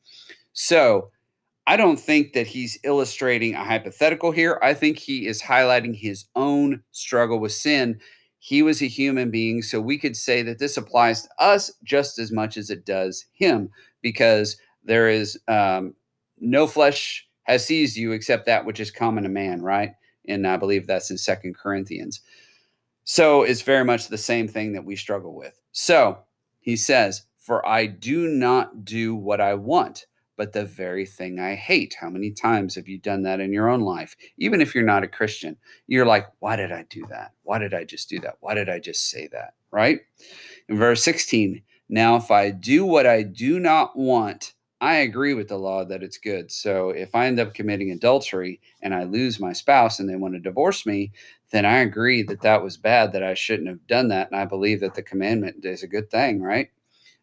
So 0.52 1.10
I 1.66 1.78
don't 1.78 2.00
think 2.00 2.34
that 2.34 2.48
he's 2.48 2.78
illustrating 2.84 3.56
a 3.56 3.64
hypothetical 3.64 4.32
here. 4.32 4.60
I 4.62 4.74
think 4.74 4.98
he 4.98 5.26
is 5.28 5.42
highlighting 5.42 5.96
his 5.96 6.26
own 6.36 6.84
struggle 6.92 7.40
with 7.40 7.54
sin. 7.54 8.00
He 8.40 8.62
was 8.62 8.82
a 8.82 8.88
human 8.88 9.32
being, 9.32 9.62
so 9.62 9.80
we 9.80 9.98
could 9.98 10.18
say 10.18 10.42
that 10.44 10.60
this 10.60 10.76
applies 10.76 11.24
to 11.24 11.30
us 11.40 11.72
just 11.84 12.20
as 12.20 12.32
much 12.32 12.58
as 12.58 12.70
it 12.70 12.86
does 12.86 13.26
him, 13.32 13.70
because 14.02 14.58
there 14.84 15.08
is 15.08 15.40
um, 15.48 15.96
no 16.44 16.68
flesh 16.68 17.28
has 17.44 17.66
seized 17.66 17.98
you 17.98 18.12
except 18.12 18.46
that 18.46 18.66
which 18.66 18.80
is 18.80 18.92
common 18.92 19.24
to 19.24 19.30
man, 19.30 19.62
right? 19.62 19.94
And 20.28 20.48
I 20.48 20.58
believe 20.58 20.86
that's 20.86 21.12
in 21.12 21.18
Second 21.18 21.56
Corinthians. 21.58 22.22
So 23.04 23.44
it's 23.44 23.62
very 23.62 23.84
much 23.84 24.08
the 24.08 24.18
same 24.18 24.48
thing 24.48 24.74
that 24.74 24.86
we 24.86 24.96
struggle 24.96 25.36
with. 25.36 25.60
So 25.72 26.20
he 26.60 26.76
says, 26.76 27.24
For 27.38 27.66
I 27.68 27.86
do 27.88 28.28
not 28.28 28.86
do 28.86 29.16
what 29.16 29.42
I 29.42 29.56
want, 29.56 30.06
but 30.38 30.54
the 30.54 30.66
very 30.66 31.06
thing 31.06 31.40
I 31.40 31.56
hate. 31.56 31.98
How 32.00 32.10
many 32.10 32.32
times 32.32 32.76
have 32.76 32.88
you 32.88 32.98
done 32.98 33.24
that 33.24 33.42
in 33.42 33.52
your 33.52 33.70
own 33.70 33.82
life? 33.82 34.16
Even 34.38 34.62
if 34.62 34.74
you're 34.74 34.86
not 34.86 35.04
a 35.04 35.08
Christian, 35.08 35.58
you're 35.88 36.06
like, 36.06 36.28
Why 36.40 36.56
did 36.56 36.72
I 36.72 36.86
do 36.90 37.06
that? 37.10 37.32
Why 37.44 37.60
did 37.60 37.74
I 37.74 37.84
just 37.84 38.10
do 38.10 38.20
that? 38.20 38.38
Why 38.40 38.54
did 38.54 38.70
I 38.70 38.80
just 38.80 39.10
say 39.10 39.28
that? 39.34 39.56
Right? 39.72 40.02
In 40.70 40.78
verse 40.78 41.04
16, 41.04 41.62
now 41.90 42.16
if 42.16 42.32
I 42.32 42.52
do 42.52 42.86
what 42.86 43.06
I 43.06 43.24
do 43.24 43.60
not 43.60 43.98
want, 43.98 44.54
I 44.84 44.96
agree 44.96 45.34
with 45.34 45.48
the 45.48 45.58
law 45.58 45.86
that 45.86 46.04
it's 46.04 46.18
good. 46.18 46.52
So 46.52 46.90
if 46.90 47.16
I 47.16 47.28
end 47.28 47.40
up 47.40 47.54
committing 47.54 47.92
adultery 47.92 48.60
and 48.82 48.94
I 48.94 49.06
lose 49.06 49.40
my 49.40 49.54
spouse 49.54 49.98
and 49.98 50.10
they 50.10 50.18
want 50.18 50.34
to 50.34 50.42
divorce 50.42 50.86
me, 50.86 51.14
then 51.52 51.66
I 51.66 51.78
agree 51.78 52.22
that 52.24 52.42
that 52.42 52.62
was 52.62 52.76
bad, 52.76 53.14
that 53.14 53.24
I 53.24 53.34
shouldn't 53.34 53.70
have 53.70 53.88
done 53.88 54.10
that. 54.10 54.30
And 54.30 54.38
I 54.38 54.44
believe 54.44 54.82
that 54.82 54.96
the 54.96 55.02
commandment 55.02 55.64
is 55.64 55.84
a 55.84 55.88
good 55.88 56.12
thing, 56.12 56.42
right? 56.42 56.68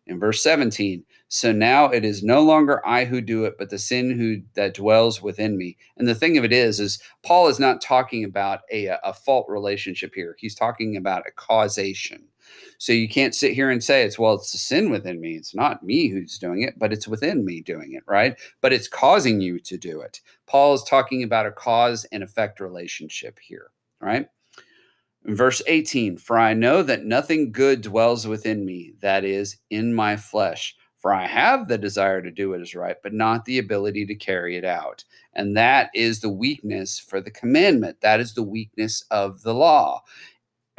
In 0.07 0.19
verse 0.19 0.43
17, 0.43 1.05
so 1.29 1.53
now 1.53 1.91
it 1.91 2.03
is 2.03 2.23
no 2.23 2.43
longer 2.43 2.81
I 2.87 3.05
who 3.05 3.21
do 3.21 3.45
it, 3.45 3.57
but 3.59 3.69
the 3.69 3.79
sin 3.79 4.19
who 4.19 4.43
that 4.55 4.73
dwells 4.73 5.21
within 5.21 5.59
me. 5.59 5.77
And 5.99 6.09
the 6.09 6.15
thing 6.15 6.39
of 6.39 6.45
it 6.45 6.55
is, 6.55 6.81
is 6.81 6.99
Paul 7.23 7.49
is 7.49 7.61
not 7.61 7.83
talking 7.83 8.25
about 8.25 8.61
a, 8.73 8.87
a 9.05 9.13
fault 9.13 9.47
relationship 9.51 10.15
here. 10.15 10.35
He's 10.39 10.55
talking 10.55 10.97
about 10.97 11.29
a 11.29 11.33
causation. 11.33 12.30
So 12.81 12.95
you 12.95 13.11
can't 13.11 13.35
sit 13.35 13.53
here 13.53 13.69
and 13.69 13.85
say 13.85 14.05
it's 14.05 14.19
well, 14.19 14.33
it's 14.33 14.55
a 14.55 14.59
sin 14.59 14.91
within 14.91 15.21
me. 15.21 15.35
It's 15.37 15.55
not 15.55 15.83
me 15.83 16.09
who's 16.09 16.39
doing 16.39 16.63
it, 16.63 16.79
but 16.79 16.95
it's 16.95 17.07
within 17.07 17.45
me 17.45 17.61
doing 17.61 17.93
it, 17.93 18.03
right? 18.07 18.39
But 18.63 18.73
it's 18.73 18.89
causing 18.89 19.39
you 19.43 19.61
to 19.61 19.77
do 19.77 20.01
it. 20.01 20.23
Paul 20.47 20.73
is 20.73 20.83
talking 20.85 21.23
about 21.23 21.45
a 21.45 21.53
cause 21.53 22.07
and 22.11 22.23
effect 22.23 22.59
relationship 22.59 23.39
here, 23.39 23.71
right? 24.01 24.29
verse 25.25 25.61
18, 25.67 26.17
for 26.17 26.39
I 26.39 26.55
know 26.55 26.83
that 26.83 27.05
nothing 27.05 27.53
good 27.53 27.83
dwells 27.83 28.27
within 28.27 28.65
me, 28.65 28.95
that 29.01 29.25
is, 29.25 29.59
in 29.69 29.93
my 29.93 30.17
flesh. 30.17 30.75
For 30.97 31.13
I 31.13 31.27
have 31.27 31.69
the 31.69 31.77
desire 31.77 32.23
to 32.23 32.31
do 32.31 32.51
what 32.51 32.63
is 32.63 32.75
right, 32.75 32.97
but 33.03 33.13
not 33.13 33.45
the 33.45 33.59
ability 33.59 34.07
to 34.07 34.15
carry 34.15 34.57
it 34.57 34.65
out. 34.65 35.05
And 35.35 35.55
that 35.57 35.91
is 35.95 36.21
the 36.21 36.31
weakness 36.31 36.99
for 36.99 37.21
the 37.21 37.31
commandment. 37.31 38.01
That 38.01 38.21
is 38.21 38.33
the 38.33 38.43
weakness 38.43 39.05
of 39.11 39.43
the 39.43 39.55
law 39.55 40.03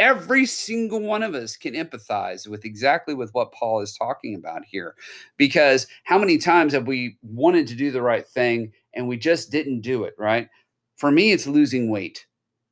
every 0.01 0.48
single 0.48 1.00
one 1.00 1.22
of 1.22 1.36
us 1.36 1.55
can 1.55 1.75
empathize 1.75 2.48
with 2.48 2.65
exactly 2.65 3.13
with 3.13 3.31
what 3.36 3.51
paul 3.51 3.81
is 3.81 3.96
talking 3.96 4.34
about 4.34 4.65
here. 4.65 4.96
Because 5.38 5.86
how 6.03 6.17
many 6.17 6.39
times 6.39 6.74
have 6.74 6.88
we 6.88 7.17
wanted 7.22 7.67
to 7.67 7.75
do 7.75 7.91
the 7.91 8.01
right 8.01 8.27
thing 8.27 8.74
and 8.96 9.08
we 9.08 9.15
just 9.15 9.51
didn't 9.51 9.81
do 9.81 10.03
it 10.03 10.15
right? 10.17 10.50
For 10.98 11.12
me 11.12 11.31
it's 11.31 11.48
losing 11.48 11.89
weight. 11.89 12.25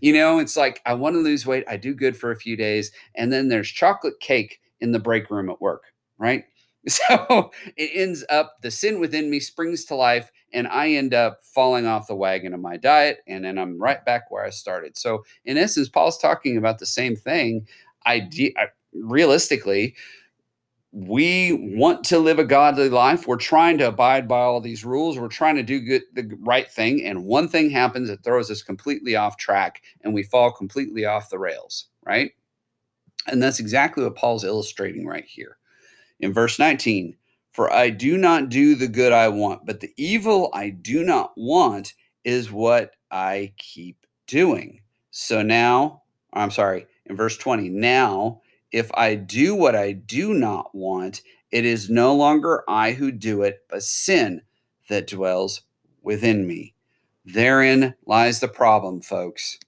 You 0.00 0.12
know 0.12 0.38
it's 0.38 0.56
like 0.56 0.80
i 0.86 0.94
want 0.94 1.14
to 1.14 1.20
lose 1.20 1.46
weight 1.46 1.64
i 1.68 1.76
do 1.76 1.94
good 1.94 2.16
for 2.16 2.30
a 2.30 2.36
few 2.36 2.56
days 2.56 2.90
and 3.16 3.32
then 3.32 3.48
there's 3.48 3.68
chocolate 3.68 4.18
cake 4.20 4.60
in 4.80 4.92
the 4.92 4.98
break 4.98 5.30
room 5.30 5.50
at 5.50 5.60
work 5.60 5.82
right 6.16 6.44
so 6.88 7.50
it 7.76 7.90
ends 7.94 8.24
up 8.30 8.56
the 8.62 8.70
sin 8.70 9.00
within 9.00 9.30
me 9.30 9.40
springs 9.40 9.84
to 9.86 9.94
life 9.94 10.30
and 10.52 10.66
I 10.68 10.90
end 10.90 11.14
up 11.14 11.44
falling 11.44 11.86
off 11.86 12.06
the 12.06 12.14
wagon 12.14 12.54
of 12.54 12.60
my 12.60 12.76
diet, 12.76 13.18
and 13.26 13.44
then 13.44 13.58
I'm 13.58 13.78
right 13.78 14.04
back 14.04 14.30
where 14.30 14.44
I 14.44 14.50
started. 14.50 14.96
So, 14.96 15.24
in 15.44 15.56
essence, 15.56 15.88
Paul's 15.88 16.18
talking 16.18 16.56
about 16.56 16.78
the 16.78 16.86
same 16.86 17.16
thing. 17.16 17.66
I, 18.06 18.28
I 18.56 18.66
realistically, 18.92 19.94
we 20.92 21.52
want 21.76 22.02
to 22.04 22.18
live 22.18 22.38
a 22.40 22.44
godly 22.44 22.88
life. 22.88 23.26
We're 23.26 23.36
trying 23.36 23.78
to 23.78 23.88
abide 23.88 24.26
by 24.26 24.40
all 24.40 24.60
these 24.60 24.84
rules. 24.84 25.18
We're 25.18 25.28
trying 25.28 25.54
to 25.56 25.62
do 25.62 25.78
good, 25.80 26.02
the 26.14 26.36
right 26.40 26.70
thing, 26.70 27.04
and 27.04 27.24
one 27.24 27.48
thing 27.48 27.70
happens 27.70 28.08
that 28.08 28.24
throws 28.24 28.50
us 28.50 28.62
completely 28.62 29.16
off 29.16 29.36
track, 29.36 29.82
and 30.02 30.12
we 30.12 30.22
fall 30.24 30.50
completely 30.50 31.04
off 31.04 31.30
the 31.30 31.38
rails. 31.38 31.86
Right, 32.04 32.32
and 33.28 33.42
that's 33.42 33.60
exactly 33.60 34.02
what 34.02 34.16
Paul's 34.16 34.44
illustrating 34.44 35.06
right 35.06 35.24
here 35.24 35.58
in 36.20 36.32
verse 36.32 36.58
19 36.58 37.16
for 37.50 37.72
I 37.72 37.90
do 37.90 38.16
not 38.16 38.48
do 38.48 38.74
the 38.74 38.88
good 38.88 39.12
I 39.12 39.28
want, 39.28 39.66
but 39.66 39.80
the 39.80 39.92
evil 39.96 40.50
I 40.54 40.70
do 40.70 41.02
not 41.02 41.32
want 41.36 41.94
is 42.24 42.50
what 42.50 42.92
I 43.10 43.52
keep 43.56 44.06
doing. 44.26 44.82
So 45.10 45.42
now, 45.42 46.02
I'm 46.32 46.50
sorry, 46.50 46.86
in 47.06 47.16
verse 47.16 47.36
20, 47.36 47.68
now 47.68 48.40
if 48.70 48.90
I 48.94 49.16
do 49.16 49.54
what 49.56 49.74
I 49.74 49.92
do 49.92 50.32
not 50.32 50.72
want, 50.74 51.22
it 51.50 51.64
is 51.64 51.90
no 51.90 52.14
longer 52.14 52.62
I 52.68 52.92
who 52.92 53.10
do 53.10 53.42
it, 53.42 53.64
but 53.68 53.82
sin 53.82 54.42
that 54.88 55.08
dwells 55.08 55.62
within 56.02 56.46
me. 56.46 56.74
Therein 57.24 57.94
lies 58.06 58.38
the 58.38 58.48
problem, 58.48 59.00
folks. 59.00 59.58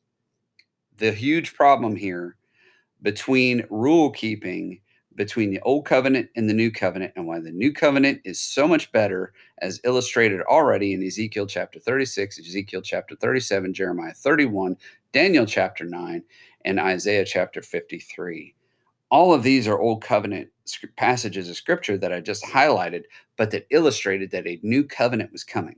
The 0.96 1.10
huge 1.10 1.54
problem 1.54 1.96
here 1.96 2.36
between 3.02 3.66
rule 3.68 4.10
keeping 4.10 4.81
between 5.16 5.50
the 5.50 5.60
old 5.60 5.84
covenant 5.84 6.28
and 6.36 6.48
the 6.48 6.54
new 6.54 6.70
covenant 6.70 7.12
and 7.16 7.26
why 7.26 7.38
the 7.40 7.50
new 7.50 7.72
covenant 7.72 8.20
is 8.24 8.40
so 8.40 8.66
much 8.66 8.90
better 8.92 9.32
as 9.58 9.80
illustrated 9.84 10.40
already 10.42 10.92
in 10.94 11.02
Ezekiel 11.02 11.46
chapter 11.46 11.78
36, 11.78 12.38
Ezekiel 12.38 12.82
chapter 12.82 13.14
37, 13.16 13.74
Jeremiah 13.74 14.14
31, 14.14 14.76
Daniel 15.12 15.46
chapter 15.46 15.84
9, 15.84 16.22
and 16.64 16.80
Isaiah 16.80 17.24
chapter 17.24 17.62
53. 17.62 18.54
All 19.10 19.34
of 19.34 19.42
these 19.42 19.68
are 19.68 19.78
old 19.78 20.02
covenant 20.02 20.48
passages 20.96 21.50
of 21.50 21.56
scripture 21.56 21.98
that 21.98 22.12
I 22.12 22.20
just 22.20 22.44
highlighted, 22.44 23.02
but 23.36 23.50
that 23.50 23.66
illustrated 23.70 24.30
that 24.30 24.46
a 24.46 24.60
new 24.62 24.84
covenant 24.84 25.32
was 25.32 25.44
coming. 25.44 25.76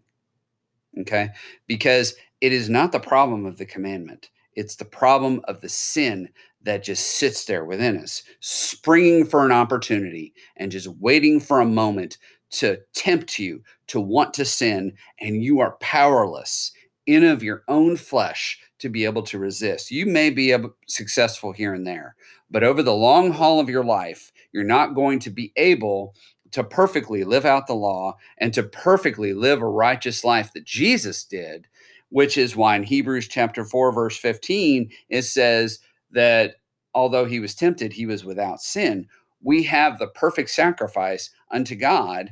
Okay? 1.01 1.31
Because 1.67 2.15
it 2.41 2.53
is 2.53 2.69
not 2.69 2.93
the 2.93 3.01
problem 3.01 3.47
of 3.47 3.57
the 3.57 3.67
commandment. 3.67 4.31
It's 4.55 4.77
the 4.77 4.85
problem 4.85 5.41
of 5.45 5.61
the 5.61 5.69
sin 5.69 6.29
that 6.63 6.85
just 6.85 7.19
sits 7.19 7.45
there 7.45 7.65
within 7.65 7.99
us, 7.99 8.23
springing 8.41 9.27
for 9.27 9.45
an 9.45 9.53
opportunity 9.53 10.33
and 10.57 10.73
just 10.73 10.89
waiting 10.99 11.41
for 11.41 11.61
a 11.61 11.67
moment 11.67 12.19
to 12.53 12.79
tempt 12.95 13.39
you 13.39 13.63
to 13.89 14.01
want 14.01 14.33
to 14.35 14.45
sin, 14.45 14.93
and 15.21 15.43
you 15.43 15.61
are 15.61 15.77
powerless 15.81 16.73
in 17.07 17.25
of 17.25 17.43
your 17.43 17.65
own 17.69 17.97
flesh 17.97 18.59
to 18.79 18.89
be 18.89 19.05
able 19.05 19.23
to 19.23 19.39
resist. 19.39 19.91
You 19.91 20.07
may 20.07 20.31
be 20.31 20.57
successful 20.87 21.53
here 21.53 21.75
and 21.75 21.87
there, 21.87 22.17
but 22.51 22.65
over 22.65 22.83
the 22.83 22.95
long 22.95 23.33
haul 23.33 23.61
of 23.61 23.69
your 23.69 23.85
life, 23.85 24.33
you're 24.53 24.65
not 24.65 24.95
going 24.95 25.19
to 25.21 25.31
be 25.31 25.53
able 25.57 26.15
to 26.53 26.63
perfectly 26.63 27.25
live 27.25 27.45
out 27.45 27.67
the 27.67 27.75
law 27.75 28.17
and 28.39 28.55
to 28.55 28.63
perfectly 28.63 29.35
live 29.35 29.61
a 29.61 29.67
righteous 29.67 30.23
life 30.25 30.53
that 30.53 30.65
Jesus 30.65 31.25
did, 31.25 31.67
which 32.15 32.39
is 32.39 32.55
why 32.55 32.77
in 32.77 32.85
Hebrews 32.85 33.27
chapter 33.27 33.65
4 33.65 33.91
verse 33.91 34.17
15 34.17 34.89
it 35.09 35.23
says 35.23 35.81
that 36.13 36.55
although 36.95 37.25
he 37.25 37.41
was 37.41 37.57
tempted, 37.57 37.93
he 37.93 38.07
was 38.07 38.25
without 38.25 38.61
sin. 38.61 39.09
We 39.43 39.65
have 39.65 39.99
the 39.99 40.07
perfect 40.07 40.51
sacrifice 40.51 41.31
unto 41.51 41.75
God, 41.75 42.31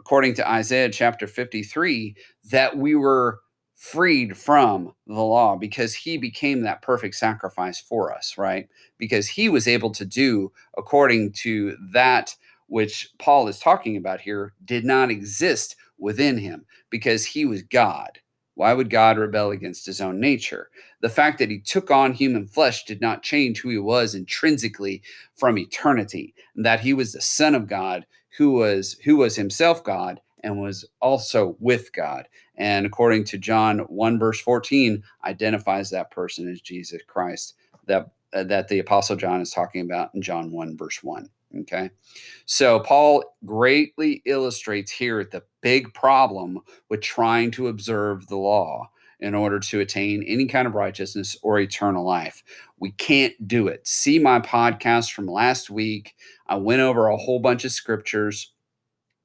according 0.00 0.34
to 0.34 0.50
Isaiah 0.50 0.90
chapter 0.90 1.28
53, 1.28 2.16
that 2.50 2.76
we 2.76 2.96
were 2.96 3.38
freed 3.76 4.36
from 4.36 4.94
the 5.06 5.22
law 5.22 5.54
because 5.54 5.94
he 5.94 6.18
became 6.18 6.62
that 6.62 6.82
perfect 6.82 7.14
sacrifice 7.14 7.80
for 7.80 8.12
us, 8.12 8.34
right? 8.36 8.68
Because 8.98 9.28
he 9.28 9.48
was 9.48 9.68
able 9.68 9.92
to 9.92 10.04
do 10.04 10.50
according 10.76 11.34
to 11.34 11.76
that 11.92 12.34
which 12.66 13.10
Paul 13.20 13.46
is 13.46 13.60
talking 13.60 13.96
about 13.96 14.22
here 14.22 14.54
did 14.64 14.84
not 14.84 15.08
exist 15.08 15.76
within 16.00 16.36
him 16.36 16.66
because 16.90 17.26
he 17.26 17.44
was 17.44 17.62
God. 17.62 18.18
Why 18.60 18.74
would 18.74 18.90
God 18.90 19.16
rebel 19.16 19.52
against 19.52 19.86
his 19.86 20.02
own 20.02 20.20
nature? 20.20 20.68
The 21.00 21.08
fact 21.08 21.38
that 21.38 21.48
he 21.48 21.60
took 21.60 21.90
on 21.90 22.12
human 22.12 22.46
flesh 22.46 22.84
did 22.84 23.00
not 23.00 23.22
change 23.22 23.62
who 23.62 23.70
he 23.70 23.78
was 23.78 24.14
intrinsically 24.14 25.00
from 25.34 25.56
eternity, 25.56 26.34
and 26.54 26.66
that 26.66 26.80
he 26.80 26.92
was 26.92 27.14
the 27.14 27.22
son 27.22 27.54
of 27.54 27.66
God 27.66 28.04
who 28.36 28.50
was 28.50 28.98
who 29.02 29.16
was 29.16 29.36
himself 29.36 29.82
God 29.82 30.20
and 30.44 30.60
was 30.60 30.84
also 31.00 31.56
with 31.58 31.90
God. 31.94 32.28
And 32.54 32.84
according 32.84 33.24
to 33.24 33.38
John 33.38 33.78
1 33.78 34.18
verse 34.18 34.42
14 34.42 35.04
identifies 35.24 35.88
that 35.88 36.10
person 36.10 36.46
as 36.46 36.60
Jesus 36.60 37.00
Christ 37.06 37.54
that 37.86 38.10
uh, 38.34 38.44
that 38.44 38.68
the 38.68 38.80
apostle 38.80 39.16
John 39.16 39.40
is 39.40 39.52
talking 39.52 39.80
about 39.80 40.14
in 40.14 40.20
John 40.20 40.52
1 40.52 40.76
verse 40.76 41.02
1. 41.02 41.30
Okay. 41.58 41.90
So 42.46 42.80
Paul 42.80 43.24
greatly 43.44 44.22
illustrates 44.24 44.90
here 44.90 45.24
the 45.24 45.42
big 45.62 45.92
problem 45.94 46.60
with 46.88 47.00
trying 47.00 47.50
to 47.52 47.68
observe 47.68 48.26
the 48.28 48.36
law 48.36 48.90
in 49.18 49.34
order 49.34 49.58
to 49.58 49.80
attain 49.80 50.22
any 50.26 50.46
kind 50.46 50.66
of 50.66 50.74
righteousness 50.74 51.36
or 51.42 51.58
eternal 51.58 52.06
life. 52.06 52.42
We 52.78 52.92
can't 52.92 53.34
do 53.46 53.68
it. 53.68 53.86
See 53.86 54.18
my 54.18 54.40
podcast 54.40 55.12
from 55.12 55.26
last 55.26 55.70
week. 55.70 56.14
I 56.46 56.56
went 56.56 56.80
over 56.80 57.08
a 57.08 57.16
whole 57.16 57.40
bunch 57.40 57.64
of 57.64 57.72
scriptures 57.72 58.52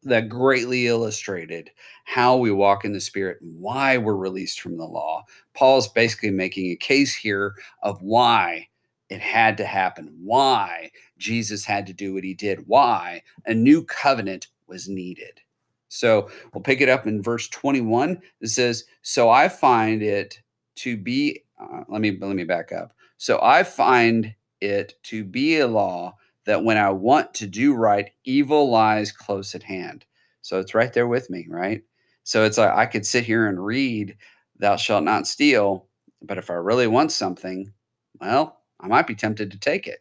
that 0.03 0.29
greatly 0.29 0.87
illustrated 0.87 1.71
how 2.03 2.37
we 2.37 2.51
walk 2.51 2.85
in 2.85 2.93
the 2.93 3.01
spirit 3.01 3.39
and 3.41 3.59
why 3.59 3.97
we're 3.97 4.15
released 4.15 4.61
from 4.61 4.77
the 4.77 4.85
law. 4.85 5.23
Paul's 5.53 5.87
basically 5.87 6.29
making 6.29 6.71
a 6.71 6.75
case 6.75 7.15
here 7.15 7.55
of 7.81 8.01
why 8.01 8.67
it 9.09 9.21
had 9.21 9.57
to 9.57 9.65
happen, 9.65 10.13
why 10.19 10.91
Jesus 11.17 11.65
had 11.65 11.85
to 11.87 11.93
do 11.93 12.13
what 12.13 12.23
he 12.23 12.33
did, 12.33 12.67
why 12.67 13.21
a 13.45 13.53
new 13.53 13.83
covenant 13.83 14.47
was 14.67 14.89
needed. 14.89 15.41
So 15.89 16.29
we'll 16.53 16.63
pick 16.63 16.81
it 16.81 16.89
up 16.89 17.07
in 17.07 17.21
verse 17.21 17.47
21. 17.49 18.21
It 18.41 18.47
says, 18.47 18.85
"So 19.01 19.29
I 19.29 19.47
find 19.47 20.01
it 20.01 20.41
to 20.77 20.97
be 20.97 21.45
uh, 21.59 21.83
let 21.87 22.01
me 22.01 22.17
let 22.19 22.35
me 22.35 22.43
back 22.43 22.71
up. 22.71 22.93
So 23.17 23.39
I 23.41 23.63
find 23.63 24.33
it 24.61 24.95
to 25.03 25.23
be 25.23 25.59
a 25.59 25.67
law 25.67 26.15
that 26.45 26.63
when 26.63 26.77
I 26.77 26.89
want 26.91 27.33
to 27.35 27.47
do 27.47 27.73
right, 27.73 28.11
evil 28.23 28.69
lies 28.69 29.11
close 29.11 29.55
at 29.55 29.63
hand. 29.63 30.05
So 30.41 30.59
it's 30.59 30.75
right 30.75 30.93
there 30.93 31.07
with 31.07 31.29
me, 31.29 31.47
right? 31.49 31.81
So 32.23 32.43
it's 32.43 32.57
like 32.57 32.71
I 32.71 32.85
could 32.85 33.05
sit 33.05 33.23
here 33.23 33.47
and 33.47 33.63
read, 33.63 34.15
Thou 34.57 34.75
shalt 34.75 35.03
not 35.03 35.27
steal, 35.27 35.87
but 36.21 36.37
if 36.37 36.49
I 36.49 36.55
really 36.55 36.87
want 36.87 37.11
something, 37.11 37.71
well, 38.19 38.59
I 38.79 38.87
might 38.87 39.07
be 39.07 39.15
tempted 39.15 39.51
to 39.51 39.59
take 39.59 39.87
it. 39.87 39.99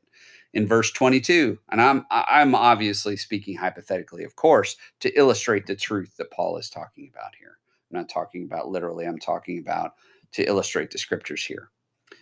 In 0.52 0.68
verse 0.68 0.92
22, 0.92 1.58
and 1.72 1.80
I'm 1.80 2.06
I'm 2.10 2.54
obviously 2.54 3.16
speaking 3.16 3.56
hypothetically, 3.56 4.22
of 4.22 4.36
course, 4.36 4.76
to 5.00 5.12
illustrate 5.18 5.66
the 5.66 5.74
truth 5.74 6.16
that 6.16 6.30
Paul 6.30 6.58
is 6.58 6.70
talking 6.70 7.10
about 7.12 7.34
here. 7.38 7.58
I'm 7.90 7.98
not 7.98 8.08
talking 8.08 8.44
about 8.44 8.68
literally, 8.68 9.04
I'm 9.04 9.18
talking 9.18 9.58
about 9.58 9.94
to 10.32 10.44
illustrate 10.44 10.92
the 10.92 10.98
scriptures 10.98 11.44
here. 11.44 11.70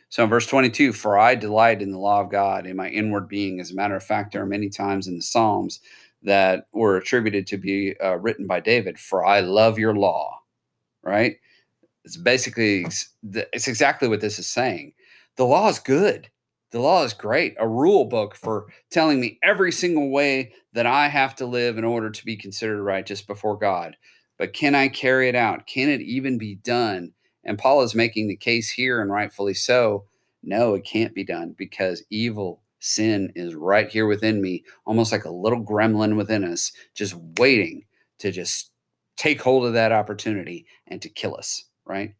So 0.08 0.24
in 0.24 0.30
verse 0.30 0.46
22, 0.46 0.92
for 0.92 1.18
I 1.18 1.34
delight 1.34 1.80
in 1.80 1.90
the 1.90 1.98
law 1.98 2.20
of 2.20 2.30
God 2.30 2.66
in 2.66 2.76
my 2.76 2.88
inward 2.88 3.28
being. 3.28 3.60
As 3.60 3.70
a 3.70 3.74
matter 3.74 3.96
of 3.96 4.02
fact, 4.02 4.32
there 4.32 4.42
are 4.42 4.46
many 4.46 4.68
times 4.68 5.08
in 5.08 5.16
the 5.16 5.22
Psalms 5.22 5.80
that 6.22 6.66
were 6.72 6.96
attributed 6.96 7.46
to 7.48 7.56
be 7.56 7.94
uh, 7.98 8.18
written 8.18 8.46
by 8.46 8.60
David, 8.60 8.98
for 8.98 9.24
I 9.24 9.40
love 9.40 9.78
your 9.78 9.94
law, 9.94 10.40
right? 11.02 11.36
It's 12.04 12.16
basically, 12.16 12.86
it's 13.22 13.68
exactly 13.68 14.08
what 14.08 14.20
this 14.20 14.38
is 14.38 14.46
saying. 14.46 14.92
The 15.36 15.46
law 15.46 15.68
is 15.68 15.78
good. 15.78 16.28
The 16.72 16.80
law 16.80 17.04
is 17.04 17.12
great, 17.12 17.54
a 17.58 17.68
rule 17.68 18.06
book 18.06 18.34
for 18.34 18.66
telling 18.90 19.20
me 19.20 19.38
every 19.42 19.70
single 19.70 20.10
way 20.10 20.54
that 20.72 20.86
I 20.86 21.08
have 21.08 21.36
to 21.36 21.46
live 21.46 21.76
in 21.76 21.84
order 21.84 22.10
to 22.10 22.24
be 22.24 22.34
considered 22.34 22.82
righteous 22.82 23.20
before 23.20 23.58
God. 23.58 23.94
But 24.38 24.54
can 24.54 24.74
I 24.74 24.88
carry 24.88 25.28
it 25.28 25.34
out? 25.34 25.66
Can 25.66 25.90
it 25.90 26.00
even 26.00 26.38
be 26.38 26.54
done? 26.54 27.12
And 27.44 27.58
Paul 27.58 27.82
is 27.82 27.94
making 27.94 28.28
the 28.28 28.36
case 28.36 28.70
here, 28.70 29.02
and 29.02 29.10
rightfully 29.10 29.52
so. 29.52 30.06
No, 30.42 30.72
it 30.74 30.84
can't 30.84 31.14
be 31.14 31.24
done 31.24 31.54
because 31.58 32.04
evil, 32.08 32.62
sin 32.78 33.30
is 33.36 33.54
right 33.54 33.90
here 33.90 34.06
within 34.06 34.40
me, 34.40 34.64
almost 34.86 35.12
like 35.12 35.26
a 35.26 35.30
little 35.30 35.62
gremlin 35.62 36.16
within 36.16 36.42
us, 36.42 36.72
just 36.94 37.14
waiting 37.38 37.84
to 38.18 38.32
just 38.32 38.70
take 39.18 39.42
hold 39.42 39.66
of 39.66 39.74
that 39.74 39.92
opportunity 39.92 40.66
and 40.86 41.02
to 41.02 41.10
kill 41.10 41.36
us, 41.36 41.66
right? 41.84 42.14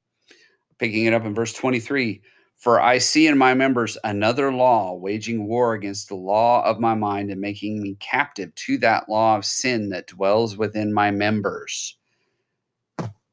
Picking 0.79 1.07
it 1.07 1.15
up 1.15 1.25
in 1.25 1.35
verse 1.35 1.55
23 1.55 2.21
For 2.63 2.81
I 2.81 2.99
see 2.99 3.27
in 3.27 3.37
my 3.37 3.55
members 3.55 3.99
another 4.05 4.53
law, 4.53 4.95
waging 4.95 5.49
war 5.49 5.75
against 5.75 6.07
the 6.07 6.15
law 6.15 6.65
of 6.65 6.79
my 6.79 6.95
mind 6.95 7.33
and 7.33 7.41
making 7.41 7.83
me 7.83 7.97
captive 7.99 8.55
to 8.55 8.79
that 8.79 9.09
law 9.09 9.37
of 9.37 9.45
sin 9.45 9.89
that 9.89 10.07
dwells 10.07 10.57
within 10.57 10.95
my 10.95 11.11
members. 11.11 11.97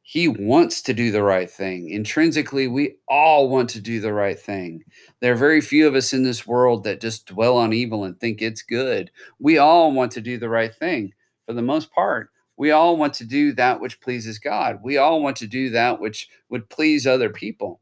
He 0.02 0.28
wants 0.28 0.82
to 0.82 0.96
do 0.96 1.12
the 1.12 1.22
right 1.22 1.48
thing. 1.48 1.92
Intrinsically, 1.92 2.68
we 2.68 2.96
all 3.08 3.50
want 3.50 3.70
to 3.70 3.80
do 3.80 4.00
the 4.00 4.14
right 4.14 4.40
thing. 4.40 4.84
There 5.22 5.34
are 5.34 5.38
very 5.38 5.62
few 5.62 5.88
of 5.88 5.94
us 5.94 6.12
in 6.12 6.24
this 6.24 6.48
world 6.48 6.84
that 6.86 7.00
just 7.00 7.28
dwell 7.28 7.56
on 7.56 7.72
evil 7.72 8.06
and 8.06 8.20
think 8.20 8.42
it's 8.42 8.64
good. 8.64 9.12
We 9.38 9.60
all 9.60 9.92
want 9.92 10.12
to 10.14 10.22
do 10.22 10.40
the 10.40 10.50
right 10.50 10.74
thing 10.74 11.14
for 11.46 11.54
the 11.54 11.62
most 11.62 11.92
part. 11.92 12.32
We 12.58 12.72
all 12.72 12.98
want 12.98 13.14
to 13.14 13.26
do 13.26 13.54
that 13.54 13.80
which 13.80 14.02
pleases 14.02 14.40
God. 14.40 14.80
We 14.82 14.98
all 14.98 15.22
want 15.22 15.38
to 15.38 15.46
do 15.46 15.70
that 15.70 16.02
which 16.02 16.28
would 16.50 16.68
please 16.68 17.06
other 17.06 17.30
people. 17.30 17.80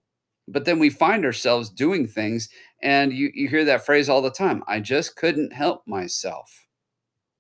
But 0.47 0.65
then 0.65 0.79
we 0.79 0.89
find 0.89 1.25
ourselves 1.25 1.69
doing 1.69 2.07
things, 2.07 2.49
and 2.81 3.11
you, 3.11 3.31
you 3.33 3.47
hear 3.49 3.65
that 3.65 3.85
phrase 3.85 4.09
all 4.09 4.21
the 4.21 4.31
time 4.31 4.63
I 4.67 4.79
just 4.79 5.15
couldn't 5.15 5.53
help 5.53 5.85
myself. 5.87 6.67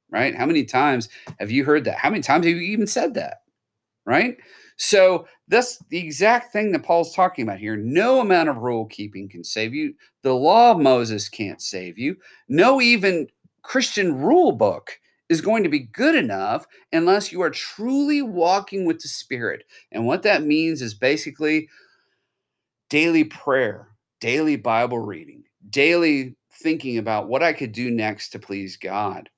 Right? 0.09 0.35
How 0.35 0.45
many 0.45 0.63
times 0.63 1.09
have 1.39 1.51
you 1.51 1.65
heard 1.65 1.83
that? 1.85 1.97
How 1.97 2.09
many 2.09 2.21
times 2.21 2.45
have 2.45 2.55
you 2.55 2.61
even 2.61 2.87
said 2.87 3.13
that? 3.15 3.41
Right? 4.05 4.37
So 4.77 5.27
that's 5.47 5.79
the 5.89 5.97
exact 5.97 6.53
thing 6.53 6.71
that 6.71 6.83
Paul's 6.83 7.13
talking 7.13 7.43
about 7.43 7.59
here. 7.59 7.75
No 7.75 8.21
amount 8.21 8.49
of 8.49 8.57
rule 8.57 8.85
keeping 8.85 9.27
can 9.27 9.43
save 9.43 9.73
you. 9.73 9.93
The 10.21 10.33
law 10.33 10.71
of 10.71 10.79
Moses 10.79 11.27
can't 11.27 11.61
save 11.61 11.97
you. 11.97 12.15
No 12.47 12.79
even 12.79 13.27
Christian 13.63 14.15
rule 14.15 14.51
book 14.51 14.97
is 15.29 15.41
going 15.41 15.63
to 15.63 15.69
be 15.69 15.79
good 15.79 16.15
enough 16.15 16.65
unless 16.93 17.31
you 17.31 17.41
are 17.41 17.49
truly 17.49 18.21
walking 18.21 18.85
with 18.85 19.01
the 19.01 19.07
Spirit. 19.07 19.63
And 19.91 20.05
what 20.05 20.23
that 20.23 20.43
means 20.43 20.81
is 20.81 20.93
basically 20.93 21.67
daily 22.89 23.23
prayer, 23.23 23.89
daily 24.19 24.55
Bible 24.55 24.99
reading, 24.99 25.43
daily 25.69 26.35
thinking 26.51 26.97
about 26.97 27.27
what 27.27 27.43
I 27.43 27.53
could 27.53 27.71
do 27.71 27.91
next 27.91 28.29
to 28.29 28.39
please 28.39 28.77
God 28.77 29.29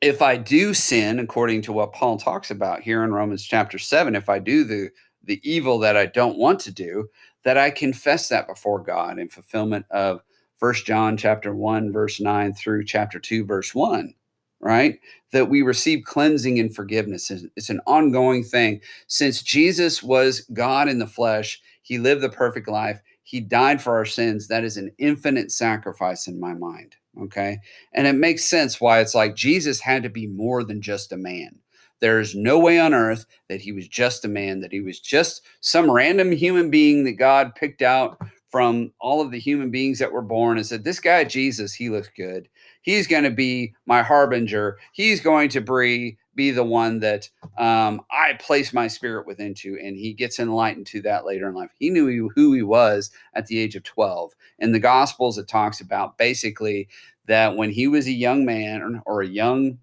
if 0.00 0.22
I 0.22 0.36
do 0.36 0.74
sin, 0.74 1.18
according 1.18 1.62
to 1.62 1.72
what 1.72 1.92
Paul 1.92 2.18
talks 2.18 2.50
about 2.50 2.82
here 2.82 3.02
in 3.02 3.12
Romans 3.12 3.44
chapter 3.44 3.78
7, 3.78 4.14
if 4.14 4.28
I 4.28 4.38
do 4.38 4.64
the, 4.64 4.90
the 5.24 5.40
evil 5.48 5.78
that 5.80 5.96
I 5.96 6.06
don't 6.06 6.38
want 6.38 6.60
to 6.60 6.72
do, 6.72 7.08
that 7.44 7.58
I 7.58 7.70
confess 7.70 8.28
that 8.28 8.46
before 8.46 8.80
God 8.80 9.18
in 9.18 9.28
fulfillment 9.28 9.86
of 9.90 10.22
First 10.58 10.86
John 10.86 11.16
chapter 11.16 11.54
1, 11.54 11.92
verse 11.92 12.20
9 12.20 12.54
through 12.54 12.84
chapter 12.84 13.18
2, 13.18 13.44
verse 13.44 13.74
1, 13.74 14.14
right? 14.60 14.98
That 15.32 15.48
we 15.48 15.62
receive 15.62 16.04
cleansing 16.04 16.58
and 16.58 16.74
forgiveness. 16.74 17.30
It's 17.56 17.70
an 17.70 17.80
ongoing 17.86 18.44
thing. 18.44 18.80
Since 19.06 19.42
Jesus 19.42 20.02
was 20.02 20.40
God 20.52 20.88
in 20.88 20.98
the 20.98 21.06
flesh, 21.06 21.60
he 21.82 21.98
lived 21.98 22.22
the 22.22 22.28
perfect 22.28 22.68
life, 22.68 23.00
he 23.22 23.40
died 23.40 23.82
for 23.82 23.94
our 23.94 24.06
sins. 24.06 24.48
That 24.48 24.64
is 24.64 24.76
an 24.76 24.90
infinite 24.98 25.50
sacrifice 25.50 26.26
in 26.26 26.40
my 26.40 26.54
mind. 26.54 26.96
Okay. 27.20 27.58
And 27.92 28.06
it 28.06 28.14
makes 28.14 28.44
sense 28.44 28.80
why 28.80 29.00
it's 29.00 29.14
like 29.14 29.34
Jesus 29.34 29.80
had 29.80 30.02
to 30.04 30.08
be 30.08 30.26
more 30.26 30.64
than 30.64 30.80
just 30.80 31.12
a 31.12 31.16
man. 31.16 31.58
There 32.00 32.20
is 32.20 32.34
no 32.34 32.58
way 32.58 32.78
on 32.78 32.94
earth 32.94 33.26
that 33.48 33.60
he 33.60 33.72
was 33.72 33.88
just 33.88 34.24
a 34.24 34.28
man, 34.28 34.60
that 34.60 34.72
he 34.72 34.80
was 34.80 35.00
just 35.00 35.42
some 35.60 35.90
random 35.90 36.30
human 36.30 36.70
being 36.70 37.04
that 37.04 37.12
God 37.12 37.54
picked 37.54 37.82
out 37.82 38.18
from 38.50 38.92
all 39.00 39.20
of 39.20 39.30
the 39.30 39.38
human 39.38 39.70
beings 39.70 39.98
that 39.98 40.12
were 40.12 40.22
born 40.22 40.56
and 40.56 40.66
said, 40.66 40.84
This 40.84 41.00
guy, 41.00 41.24
Jesus, 41.24 41.74
he 41.74 41.90
looks 41.90 42.08
good. 42.16 42.48
He's 42.82 43.06
going 43.06 43.24
to 43.24 43.30
be 43.30 43.74
my 43.86 44.02
harbinger. 44.02 44.78
He's 44.92 45.20
going 45.20 45.50
to 45.50 45.60
be, 45.60 46.16
be 46.38 46.52
the 46.52 46.64
one 46.64 47.00
that 47.00 47.28
um, 47.58 48.00
I 48.12 48.34
place 48.34 48.72
my 48.72 48.86
spirit 48.86 49.26
within 49.26 49.54
to. 49.54 49.76
And 49.82 49.96
he 49.96 50.14
gets 50.14 50.38
enlightened 50.38 50.86
to 50.86 51.02
that 51.02 51.26
later 51.26 51.48
in 51.48 51.54
life. 51.54 51.70
He 51.78 51.90
knew 51.90 52.30
who 52.34 52.52
he 52.52 52.62
was 52.62 53.10
at 53.34 53.46
the 53.46 53.58
age 53.58 53.74
of 53.74 53.82
12. 53.82 54.34
In 54.60 54.70
the 54.70 54.78
Gospels, 54.78 55.36
it 55.36 55.48
talks 55.48 55.80
about 55.80 56.16
basically 56.16 56.88
that 57.26 57.56
when 57.56 57.70
he 57.70 57.88
was 57.88 58.06
a 58.06 58.12
young 58.12 58.44
man 58.44 59.02
or 59.04 59.20
a 59.20 59.26
young 59.26 59.78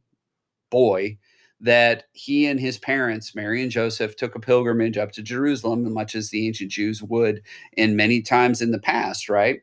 boy, 0.72 1.18
that 1.60 2.06
he 2.14 2.46
and 2.46 2.60
his 2.60 2.78
parents, 2.78 3.36
Mary 3.36 3.62
and 3.62 3.72
Joseph, 3.72 4.16
took 4.16 4.36
a 4.36 4.40
pilgrimage 4.40 4.98
up 4.98 5.12
to 5.12 5.22
Jerusalem, 5.22 5.92
much 5.94 6.16
as 6.16 6.30
the 6.30 6.48
ancient 6.48 6.72
Jews 6.72 7.04
would 7.04 7.42
in 7.74 7.98
many 7.98 8.22
times 8.22 8.62
in 8.62 8.72
the 8.72 8.80
past, 8.80 9.28
right? 9.28 9.62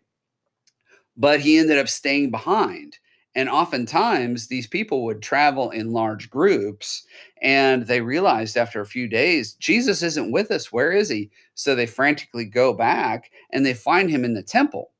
But 1.16 1.40
he 1.40 1.56
ended 1.56 1.78
up 1.78 1.88
staying 1.88 2.30
behind 2.30 2.98
and 3.34 3.48
oftentimes, 3.48 4.48
these 4.48 4.66
people 4.66 5.04
would 5.04 5.22
travel 5.22 5.70
in 5.70 5.90
large 5.90 6.28
groups, 6.28 7.06
and 7.40 7.86
they 7.86 8.02
realized 8.02 8.58
after 8.58 8.80
a 8.80 8.86
few 8.86 9.08
days, 9.08 9.54
Jesus 9.54 10.02
isn't 10.02 10.32
with 10.32 10.50
us. 10.50 10.70
Where 10.70 10.92
is 10.92 11.08
he? 11.08 11.30
So 11.54 11.74
they 11.74 11.86
frantically 11.86 12.44
go 12.44 12.74
back 12.74 13.30
and 13.50 13.64
they 13.64 13.72
find 13.72 14.10
him 14.10 14.24
in 14.24 14.34
the 14.34 14.42
temple. 14.42 14.92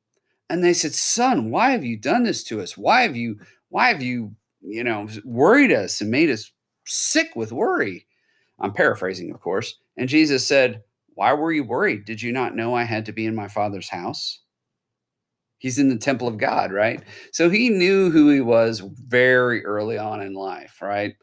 And 0.49 0.63
they 0.63 0.73
said, 0.73 0.93
Son, 0.93 1.51
why 1.51 1.71
have 1.71 1.85
you 1.85 1.95
done 1.95 2.23
this 2.23 2.43
to 2.45 2.59
us? 2.59 2.75
Why 2.75 3.01
have 3.01 3.15
you, 3.15 3.39
why 3.69 3.89
have 3.89 4.01
you, 4.01 4.35
you 4.61 4.83
know, 4.83 5.07
worried 5.23 5.71
us 5.71 6.01
and 6.01 6.09
made 6.09 6.31
us 6.31 6.51
sick 6.85 7.35
with 7.35 7.51
worry? 7.51 8.07
I'm 8.59 8.73
paraphrasing, 8.73 9.31
of 9.31 9.41
course. 9.41 9.75
And 9.95 10.09
Jesus 10.09 10.45
said, 10.45 10.83
Why 11.13 11.33
were 11.33 11.51
you 11.51 11.63
worried? 11.63 12.05
Did 12.05 12.21
you 12.21 12.31
not 12.31 12.55
know 12.55 12.73
I 12.73 12.83
had 12.83 13.05
to 13.05 13.11
be 13.11 13.25
in 13.25 13.35
my 13.35 13.47
father's 13.47 13.89
house? 13.89 14.39
He's 15.63 15.79
in 15.79 15.87
the 15.87 15.95
temple 15.97 16.27
of 16.27 16.37
God, 16.37 16.73
right? 16.73 17.01
So 17.31 17.49
he 17.49 17.69
knew 17.69 18.11
who 18.11 18.29
he 18.29 18.41
was 18.41 18.81
very 18.81 19.63
early 19.63 19.97
on 19.97 20.21
in 20.21 20.33
life, 20.33 20.81
right? 20.81 21.15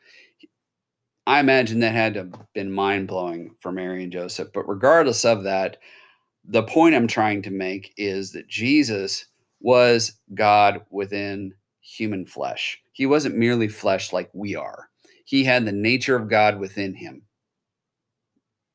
I 1.26 1.40
imagine 1.40 1.80
that 1.80 1.92
had 1.92 2.14
to 2.14 2.20
have 2.20 2.32
been 2.54 2.72
mind 2.72 3.06
blowing 3.06 3.54
for 3.60 3.70
Mary 3.70 4.02
and 4.02 4.10
Joseph. 4.10 4.48
But 4.54 4.66
regardless 4.66 5.26
of 5.26 5.42
that, 5.42 5.76
the 6.42 6.62
point 6.62 6.94
I'm 6.94 7.06
trying 7.06 7.42
to 7.42 7.50
make 7.50 7.92
is 7.98 8.32
that 8.32 8.48
Jesus 8.48 9.26
was 9.60 10.14
God 10.34 10.86
within 10.88 11.52
human 11.82 12.24
flesh. 12.24 12.80
He 12.92 13.04
wasn't 13.04 13.36
merely 13.36 13.68
flesh 13.68 14.10
like 14.10 14.30
we 14.32 14.56
are. 14.56 14.88
He 15.26 15.44
had 15.44 15.66
the 15.66 15.72
nature 15.72 16.16
of 16.16 16.30
God 16.30 16.58
within 16.58 16.94
him. 16.94 17.20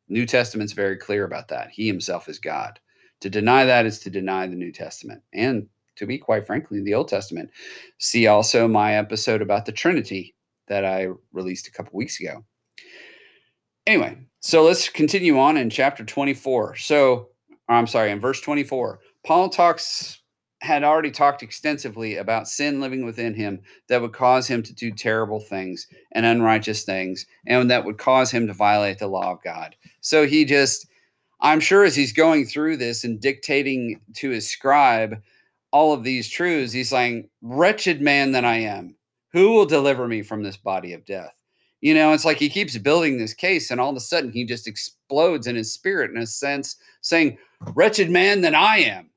New 0.09 0.27
Testament's 0.27 0.73
very 0.73 0.97
clear 0.97 1.25
about 1.25 1.47
that. 1.47 1.71
He 1.71 1.87
himself 1.87 2.29
is 2.29 2.37
God. 2.37 2.79
To 3.21 3.29
deny 3.29 3.65
that 3.65 3.85
is 3.85 3.99
to 3.99 4.09
deny 4.09 4.47
the 4.47 4.55
New 4.55 4.71
Testament 4.71 5.21
and 5.33 5.67
to 5.95 6.05
be 6.05 6.17
quite 6.17 6.45
frankly 6.45 6.81
the 6.81 6.93
Old 6.93 7.07
Testament. 7.07 7.49
See 7.97 8.27
also 8.27 8.67
my 8.67 8.95
episode 8.95 9.41
about 9.41 9.65
the 9.65 9.71
Trinity 9.71 10.35
that 10.67 10.85
I 10.85 11.07
released 11.31 11.67
a 11.67 11.71
couple 11.71 11.97
weeks 11.97 12.19
ago. 12.19 12.43
Anyway, 13.87 14.17
so 14.39 14.63
let's 14.63 14.89
continue 14.89 15.39
on 15.39 15.57
in 15.57 15.69
chapter 15.69 16.03
24. 16.03 16.75
So, 16.77 17.29
I'm 17.69 17.87
sorry, 17.87 18.11
in 18.11 18.19
verse 18.19 18.41
24, 18.41 18.99
Paul 19.23 19.49
talks 19.49 20.21
had 20.61 20.83
already 20.83 21.11
talked 21.11 21.43
extensively 21.43 22.17
about 22.17 22.47
sin 22.47 22.79
living 22.79 23.05
within 23.05 23.35
him 23.35 23.61
that 23.87 24.01
would 24.01 24.13
cause 24.13 24.47
him 24.47 24.63
to 24.63 24.73
do 24.73 24.91
terrible 24.91 25.39
things 25.39 25.85
and 26.13 26.25
unrighteous 26.25 26.83
things 26.83 27.25
and 27.45 27.69
that 27.69 27.85
would 27.85 27.97
cause 27.97 28.31
him 28.31 28.47
to 28.47 28.53
violate 28.53 28.97
the 28.97 29.07
law 29.07 29.31
of 29.31 29.43
God. 29.43 29.75
So 30.01 30.25
he 30.25 30.43
just 30.43 30.87
I'm 31.41 31.59
sure 31.59 31.83
as 31.83 31.95
he's 31.95 32.13
going 32.13 32.45
through 32.45 32.77
this 32.77 33.03
and 33.03 33.19
dictating 33.19 33.99
to 34.15 34.29
his 34.29 34.49
scribe 34.49 35.21
all 35.71 35.93
of 35.93 36.03
these 36.03 36.29
truths, 36.29 36.71
he's 36.71 36.89
saying, 36.89 37.29
Wretched 37.41 38.01
man 38.01 38.31
that 38.31 38.45
I 38.45 38.57
am, 38.57 38.95
who 39.33 39.51
will 39.51 39.65
deliver 39.65 40.07
me 40.07 40.21
from 40.21 40.43
this 40.43 40.57
body 40.57 40.93
of 40.93 41.05
death? 41.05 41.35
You 41.81 41.93
know, 41.93 42.13
it's 42.13 42.25
like 42.25 42.37
he 42.37 42.49
keeps 42.49 42.77
building 42.77 43.17
this 43.17 43.33
case, 43.33 43.69
and 43.69 43.81
all 43.81 43.89
of 43.89 43.95
a 43.95 43.99
sudden 43.99 44.31
he 44.31 44.45
just 44.45 44.67
explodes 44.67 45.47
in 45.47 45.55
his 45.55 45.73
spirit, 45.73 46.11
in 46.11 46.17
a 46.17 46.25
sense, 46.25 46.77
saying, 47.01 47.37
Wretched 47.73 48.09
man 48.09 48.41
that 48.41 48.55
I 48.55 48.77
am, 48.77 49.09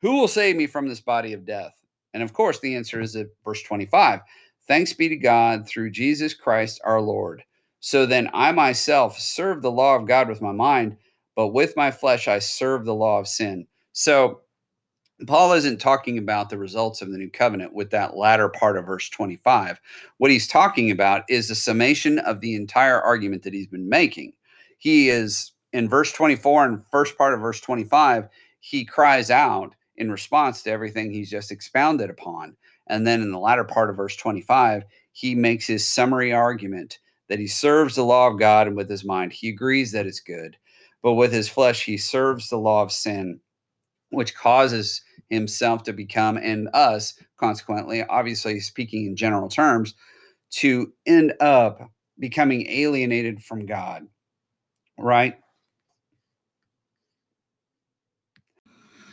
who 0.00 0.16
will 0.16 0.28
save 0.28 0.56
me 0.56 0.66
from 0.66 0.88
this 0.88 1.00
body 1.00 1.34
of 1.34 1.44
death? 1.44 1.74
And 2.14 2.22
of 2.22 2.32
course, 2.32 2.60
the 2.60 2.74
answer 2.74 3.00
is 3.00 3.14
at 3.16 3.28
verse 3.44 3.62
25 3.62 4.20
Thanks 4.68 4.92
be 4.92 5.08
to 5.08 5.16
God 5.16 5.66
through 5.68 5.90
Jesus 5.90 6.34
Christ 6.34 6.80
our 6.84 7.00
Lord. 7.00 7.42
So 7.84 8.06
then 8.06 8.30
I 8.32 8.52
myself 8.52 9.18
serve 9.18 9.60
the 9.60 9.70
law 9.70 9.96
of 9.96 10.06
God 10.06 10.28
with 10.28 10.40
my 10.40 10.52
mind, 10.52 10.96
but 11.34 11.48
with 11.48 11.76
my 11.76 11.90
flesh 11.90 12.28
I 12.28 12.38
serve 12.38 12.84
the 12.84 12.94
law 12.94 13.18
of 13.18 13.26
sin. 13.26 13.66
So 13.92 14.42
Paul 15.26 15.52
isn't 15.52 15.80
talking 15.80 16.16
about 16.16 16.48
the 16.48 16.58
results 16.58 17.02
of 17.02 17.10
the 17.10 17.18
new 17.18 17.28
covenant 17.28 17.74
with 17.74 17.90
that 17.90 18.16
latter 18.16 18.48
part 18.48 18.76
of 18.76 18.86
verse 18.86 19.08
25. 19.08 19.80
What 20.18 20.30
he's 20.30 20.46
talking 20.46 20.92
about 20.92 21.24
is 21.28 21.48
the 21.48 21.56
summation 21.56 22.20
of 22.20 22.38
the 22.38 22.54
entire 22.54 23.00
argument 23.00 23.42
that 23.42 23.52
he's 23.52 23.66
been 23.66 23.88
making. 23.88 24.32
He 24.78 25.08
is 25.08 25.50
in 25.72 25.88
verse 25.88 26.12
24 26.12 26.64
and 26.64 26.84
first 26.92 27.18
part 27.18 27.34
of 27.34 27.40
verse 27.40 27.60
25, 27.60 28.28
he 28.60 28.84
cries 28.84 29.28
out 29.28 29.74
in 29.96 30.08
response 30.12 30.62
to 30.62 30.70
everything 30.70 31.10
he's 31.10 31.30
just 31.30 31.50
expounded 31.50 32.10
upon. 32.10 32.56
And 32.86 33.04
then 33.04 33.22
in 33.22 33.32
the 33.32 33.40
latter 33.40 33.64
part 33.64 33.90
of 33.90 33.96
verse 33.96 34.14
25, 34.14 34.84
he 35.10 35.34
makes 35.34 35.66
his 35.66 35.84
summary 35.84 36.32
argument 36.32 37.00
that 37.32 37.38
he 37.38 37.46
serves 37.46 37.94
the 37.94 38.04
law 38.04 38.28
of 38.28 38.38
God 38.38 38.66
and 38.66 38.76
with 38.76 38.90
his 38.90 39.06
mind 39.06 39.32
he 39.32 39.48
agrees 39.48 39.90
that 39.92 40.04
it's 40.04 40.20
good. 40.20 40.54
But 41.02 41.14
with 41.14 41.32
his 41.32 41.48
flesh 41.48 41.82
he 41.82 41.96
serves 41.96 42.50
the 42.50 42.58
law 42.58 42.82
of 42.82 42.92
sin, 42.92 43.40
which 44.10 44.34
causes 44.34 45.00
himself 45.30 45.82
to 45.84 45.94
become 45.94 46.36
and 46.36 46.68
us, 46.74 47.14
consequently, 47.38 48.04
obviously 48.04 48.60
speaking 48.60 49.06
in 49.06 49.16
general 49.16 49.48
terms, 49.48 49.94
to 50.50 50.92
end 51.06 51.32
up 51.40 51.90
becoming 52.18 52.66
alienated 52.68 53.42
from 53.42 53.64
God. 53.64 54.06
Right? 54.98 55.38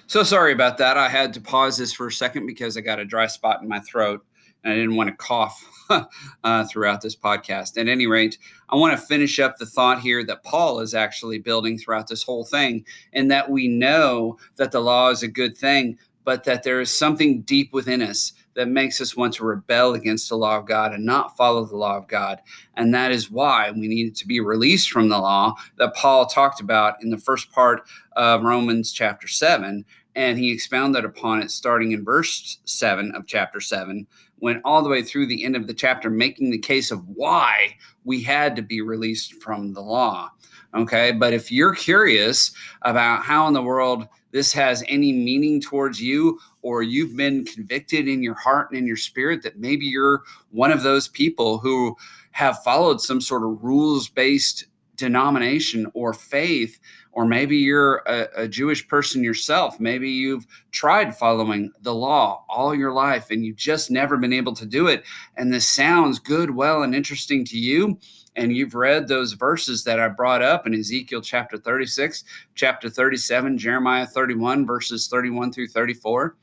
So 0.07 0.23
sorry 0.23 0.51
about 0.51 0.77
that. 0.79 0.97
I 0.97 1.07
had 1.07 1.33
to 1.35 1.39
pause 1.39 1.77
this 1.77 1.93
for 1.93 2.07
a 2.07 2.11
second 2.11 2.47
because 2.47 2.75
I 2.75 2.81
got 2.81 2.99
a 2.99 3.05
dry 3.05 3.27
spot 3.27 3.61
in 3.61 3.69
my 3.69 3.79
throat 3.79 4.25
I 4.65 4.75
didn't 4.75 4.95
want 4.95 5.09
to 5.09 5.15
cough 5.15 5.63
uh, 6.43 6.65
throughout 6.65 7.01
this 7.01 7.15
podcast. 7.15 7.77
At 7.77 7.87
any 7.87 8.07
rate, 8.07 8.37
I 8.69 8.75
want 8.75 8.97
to 8.97 9.05
finish 9.05 9.39
up 9.39 9.57
the 9.57 9.65
thought 9.65 10.01
here 10.01 10.25
that 10.25 10.43
Paul 10.43 10.79
is 10.79 10.93
actually 10.93 11.39
building 11.39 11.77
throughout 11.77 12.07
this 12.07 12.23
whole 12.23 12.43
thing, 12.43 12.85
and 13.13 13.31
that 13.31 13.49
we 13.49 13.67
know 13.67 14.37
that 14.57 14.71
the 14.71 14.81
law 14.81 15.09
is 15.09 15.23
a 15.23 15.27
good 15.27 15.57
thing, 15.57 15.97
but 16.23 16.43
that 16.43 16.63
there 16.63 16.81
is 16.81 16.95
something 16.95 17.41
deep 17.41 17.73
within 17.73 18.01
us 18.01 18.33
that 18.55 18.67
makes 18.67 18.99
us 18.99 19.15
want 19.15 19.33
to 19.33 19.45
rebel 19.45 19.93
against 19.93 20.27
the 20.27 20.35
law 20.35 20.57
of 20.57 20.67
God 20.67 20.93
and 20.93 21.05
not 21.05 21.37
follow 21.37 21.63
the 21.63 21.77
law 21.77 21.95
of 21.95 22.07
God. 22.07 22.41
And 22.75 22.93
that 22.93 23.11
is 23.11 23.31
why 23.31 23.71
we 23.71 23.87
needed 23.87 24.15
to 24.17 24.27
be 24.27 24.41
released 24.41 24.91
from 24.91 25.07
the 25.07 25.17
law 25.17 25.55
that 25.77 25.95
Paul 25.95 26.25
talked 26.25 26.59
about 26.59 27.01
in 27.01 27.09
the 27.09 27.17
first 27.17 27.51
part 27.51 27.83
of 28.17 28.43
Romans 28.43 28.91
chapter 28.91 29.27
7. 29.27 29.85
And 30.19 30.37
he 30.37 30.51
expounded 30.51 31.05
upon 31.05 31.41
it 31.41 31.49
starting 31.49 31.93
in 31.93 32.03
verse 32.03 32.59
7 32.65 33.13
of 33.15 33.25
chapter 33.25 33.61
7 33.61 34.05
went 34.41 34.61
all 34.65 34.81
the 34.81 34.89
way 34.89 35.01
through 35.01 35.27
the 35.27 35.45
end 35.45 35.55
of 35.55 35.65
the 35.65 35.73
chapter, 35.73 36.09
making 36.09 36.49
the 36.49 36.57
case 36.57 36.91
of 36.91 37.07
why 37.07 37.77
we 38.03 38.21
had 38.21 38.53
to 38.57 38.61
be 38.61 38.81
released 38.81 39.41
from 39.41 39.71
the 39.71 39.79
law. 39.79 40.29
Okay. 40.75 41.13
But 41.13 41.31
if 41.31 41.53
you're 41.53 41.73
curious 41.73 42.51
about 42.81 43.23
how 43.23 43.47
in 43.47 43.53
the 43.53 43.61
world 43.61 44.09
this 44.31 44.51
has 44.51 44.83
any 44.89 45.13
meaning 45.13 45.61
towards 45.61 46.01
you, 46.01 46.37
or 46.63 46.83
you've 46.83 47.15
been 47.15 47.45
convicted 47.45 48.09
in 48.09 48.21
your 48.21 48.35
heart 48.35 48.71
and 48.71 48.77
in 48.77 48.85
your 48.85 48.97
spirit 48.97 49.41
that 49.43 49.57
maybe 49.57 49.85
you're 49.85 50.23
one 50.51 50.73
of 50.73 50.83
those 50.83 51.07
people 51.07 51.59
who 51.59 51.95
have 52.31 52.61
followed 52.63 52.99
some 52.99 53.21
sort 53.21 53.43
of 53.43 53.63
rules 53.63 54.09
based 54.09 54.65
denomination 54.97 55.89
or 55.93 56.13
faith 56.13 56.77
or 57.11 57.25
maybe 57.25 57.57
you're 57.57 57.97
a, 58.05 58.43
a, 58.43 58.47
Jewish 58.47 58.87
person 58.87 59.23
yourself. 59.23 59.79
Maybe 59.79 60.09
you've 60.09 60.45
tried 60.71 61.15
following 61.15 61.71
the 61.81 61.93
law 61.93 62.45
all 62.47 62.75
your 62.75 62.93
life 62.93 63.31
and 63.31 63.43
you've 63.43 63.57
just 63.57 63.89
never 63.89 64.17
been 64.17 64.33
able 64.33 64.53
to 64.55 64.65
do 64.65 64.87
it. 64.87 65.03
And 65.35 65.51
this 65.51 65.67
sounds 65.67 66.19
good, 66.19 66.51
well, 66.51 66.83
and 66.83 66.93
interesting 66.93 67.43
to 67.45 67.57
you. 67.57 67.97
And 68.35 68.55
you've 68.55 68.75
read 68.75 69.07
those 69.07 69.33
verses 69.33 69.83
that 69.83 69.99
I 69.99 70.07
brought 70.07 70.43
up 70.43 70.67
in 70.67 70.73
Ezekiel 70.73 71.21
chapter 71.21 71.57
36, 71.57 72.23
chapter 72.55 72.89
37, 72.89 73.57
Jeremiah 73.57 74.05
31, 74.05 74.65
verses 74.65 75.07
31 75.07 75.51
through 75.51 75.67
34. 75.67 76.37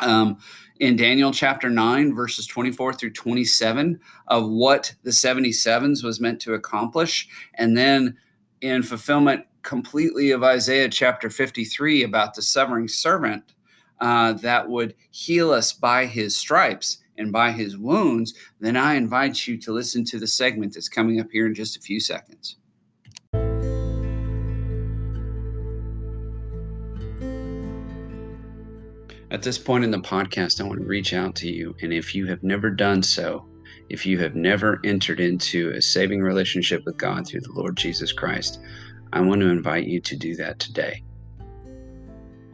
Um, 0.00 0.38
in 0.78 0.96
Daniel 0.96 1.32
chapter 1.32 1.68
9, 1.68 2.14
verses 2.14 2.46
24 2.46 2.94
through 2.94 3.12
27, 3.12 4.00
of 4.28 4.48
what 4.48 4.94
the 5.02 5.10
77s 5.10 6.04
was 6.04 6.20
meant 6.20 6.40
to 6.42 6.54
accomplish. 6.54 7.28
And 7.54 7.76
then 7.76 8.16
in 8.60 8.82
fulfillment 8.82 9.44
completely 9.62 10.30
of 10.30 10.42
Isaiah 10.42 10.88
chapter 10.88 11.30
53 11.30 12.02
about 12.02 12.34
the 12.34 12.42
suffering 12.42 12.88
servant 12.88 13.54
uh, 14.00 14.32
that 14.34 14.68
would 14.68 14.94
heal 15.10 15.52
us 15.52 15.72
by 15.72 16.06
his 16.06 16.36
stripes 16.36 16.98
and 17.18 17.30
by 17.30 17.52
his 17.52 17.76
wounds, 17.76 18.34
then 18.60 18.76
I 18.76 18.94
invite 18.94 19.46
you 19.46 19.58
to 19.58 19.72
listen 19.72 20.04
to 20.06 20.18
the 20.18 20.26
segment 20.26 20.74
that's 20.74 20.88
coming 20.88 21.20
up 21.20 21.30
here 21.30 21.46
in 21.46 21.54
just 21.54 21.76
a 21.76 21.80
few 21.80 22.00
seconds. 22.00 22.56
At 29.30 29.42
this 29.42 29.58
point 29.58 29.84
in 29.84 29.92
the 29.92 29.98
podcast, 29.98 30.60
I 30.60 30.64
want 30.64 30.80
to 30.80 30.86
reach 30.86 31.12
out 31.12 31.36
to 31.36 31.48
you. 31.48 31.76
And 31.82 31.92
if 31.92 32.14
you 32.16 32.26
have 32.26 32.42
never 32.42 32.68
done 32.68 33.02
so, 33.02 33.46
if 33.88 34.04
you 34.04 34.18
have 34.18 34.34
never 34.34 34.80
entered 34.82 35.20
into 35.20 35.70
a 35.70 35.82
saving 35.82 36.20
relationship 36.20 36.84
with 36.84 36.96
God 36.96 37.26
through 37.26 37.42
the 37.42 37.52
Lord 37.52 37.76
Jesus 37.76 38.12
Christ, 38.12 38.60
I 39.12 39.20
want 39.20 39.40
to 39.40 39.48
invite 39.48 39.86
you 39.86 40.00
to 40.00 40.16
do 40.16 40.36
that 40.36 40.58
today. 40.58 41.02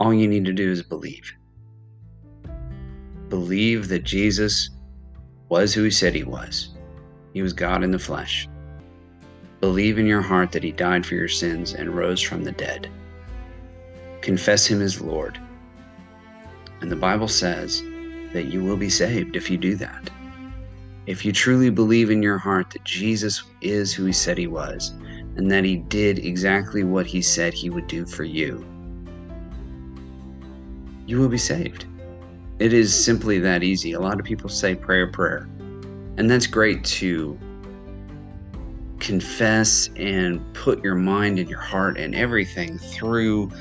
All 0.01 0.14
you 0.14 0.27
need 0.27 0.45
to 0.47 0.53
do 0.53 0.71
is 0.71 0.83
believe. 0.83 1.33
Believe 3.29 3.88
that 3.88 4.05
Jesus 4.05 4.71
was 5.49 5.75
who 5.75 5.83
he 5.83 5.90
said 5.90 6.14
he 6.14 6.25
was. 6.25 6.71
He 7.35 7.42
was 7.42 7.53
God 7.53 7.83
in 7.83 7.90
the 7.90 7.99
flesh. 7.99 8.49
Believe 9.61 9.99
in 9.99 10.07
your 10.07 10.23
heart 10.23 10.53
that 10.53 10.62
he 10.62 10.73
died 10.73 11.05
for 11.05 11.14
your 11.14 11.29
sins 11.29 11.75
and 11.75 11.95
rose 11.95 12.23
from 12.23 12.45
the 12.45 12.53
dead. 12.53 12.90
Confess 14.23 14.66
him 14.66 14.81
as 14.81 15.01
Lord. 15.01 15.38
And 16.81 16.90
the 16.90 16.97
Bible 16.97 17.29
says 17.29 17.83
that 18.33 18.47
you 18.47 18.64
will 18.64 18.77
be 18.77 18.90
saved 18.90 19.37
if 19.37 19.51
you 19.51 19.57
do 19.57 19.77
that. 19.77 20.11
If 21.07 21.25
you 21.25 21.33
truly 21.33 21.71
believe 21.71 22.11
in 22.11 22.23
your 22.23 22.38
heart 22.38 22.71
that 22.71 22.85
Jesus 22.85 23.45
is 23.61 23.92
who 23.95 24.05
he 24.07 24.12
said 24.12 24.37
he 24.37 24.47
was, 24.47 24.92
and 25.37 25.51
that 25.51 25.64
he 25.64 25.77
did 25.77 26.18
exactly 26.18 26.83
what 26.85 27.07
he 27.07 27.20
said 27.22 27.53
he 27.53 27.70
would 27.70 27.87
do 27.87 28.07
for 28.07 28.25
you, 28.25 28.64
you 31.07 31.18
will 31.18 31.29
be 31.29 31.38
saved. 31.38 31.87
It 32.59 32.72
is 32.72 32.94
simply 32.94 33.38
that 33.40 33.62
easy. 33.62 33.92
A 33.92 34.01
lot 34.01 34.18
of 34.18 34.25
people 34.25 34.49
say 34.49 34.75
prayer, 34.75 35.07
prayer. 35.07 35.49
And 36.16 36.31
that's 36.31 36.46
great 36.46 36.83
to 36.85 37.38
confess 38.99 39.90
and 39.96 40.40
put 40.55 40.83
your 40.83 40.94
mind 40.94 41.38
and 41.38 41.49
your 41.51 41.61
heart 41.61 41.99
and 41.99 42.14
everything 42.14 42.79
through 42.79 43.53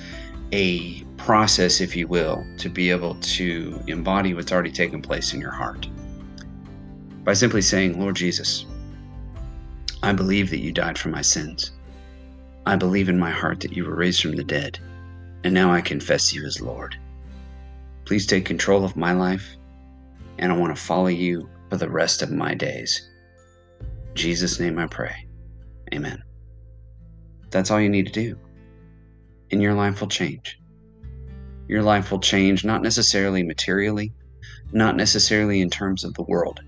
a 0.53 1.03
process, 1.17 1.81
if 1.81 1.95
you 1.95 2.07
will, 2.07 2.45
to 2.57 2.69
be 2.69 2.89
able 2.89 3.15
to 3.15 3.83
embody 3.87 4.33
what's 4.33 4.51
already 4.51 4.71
taken 4.71 5.01
place 5.01 5.33
in 5.33 5.41
your 5.41 5.51
heart. 5.51 5.87
By 7.25 7.33
simply 7.33 7.61
saying, 7.61 7.99
Lord 7.99 8.15
Jesus, 8.15 8.65
I 10.05 10.13
believe 10.13 10.51
that 10.51 10.59
you 10.59 10.71
died 10.71 10.99
for 10.99 11.09
my 11.09 11.23
sins. 11.23 11.71
I 12.67 12.75
believe 12.75 13.09
in 13.09 13.17
my 13.17 13.31
heart 13.31 13.59
that 13.61 13.73
you 13.73 13.85
were 13.85 13.95
raised 13.95 14.21
from 14.21 14.35
the 14.35 14.43
dead, 14.43 14.77
and 15.43 15.51
now 15.51 15.73
I 15.73 15.81
confess 15.81 16.31
you 16.31 16.45
as 16.45 16.61
Lord. 16.61 16.95
Please 18.05 18.27
take 18.27 18.45
control 18.45 18.85
of 18.85 18.95
my 18.95 19.13
life. 19.13 19.55
and 20.37 20.51
I 20.51 20.57
want 20.57 20.75
to 20.75 20.81
follow 20.81 21.07
you 21.07 21.49
for 21.71 21.77
the 21.77 21.89
rest 21.89 22.21
of 22.21 22.29
my 22.29 22.53
days. 22.53 23.09
In 23.81 24.15
Jesus' 24.15 24.59
name 24.59 24.77
I 24.77 24.85
pray. 24.85 25.27
Amen. 25.91 26.21
That's 27.49 27.71
all 27.71 27.81
you 27.81 27.89
need 27.89 28.05
to 28.05 28.11
do. 28.11 28.37
And 29.51 29.59
your 29.59 29.73
life 29.73 30.01
will 30.01 30.07
change. 30.07 30.59
Your 31.67 31.81
life 31.81 32.11
will 32.11 32.19
change, 32.19 32.63
not 32.63 32.83
necessarily 32.83 33.41
materially, 33.41 34.13
not 34.71 34.95
necessarily 34.97 35.61
in 35.61 35.69
terms 35.71 36.03
of 36.03 36.13
the 36.13 36.23
world, 36.23 36.59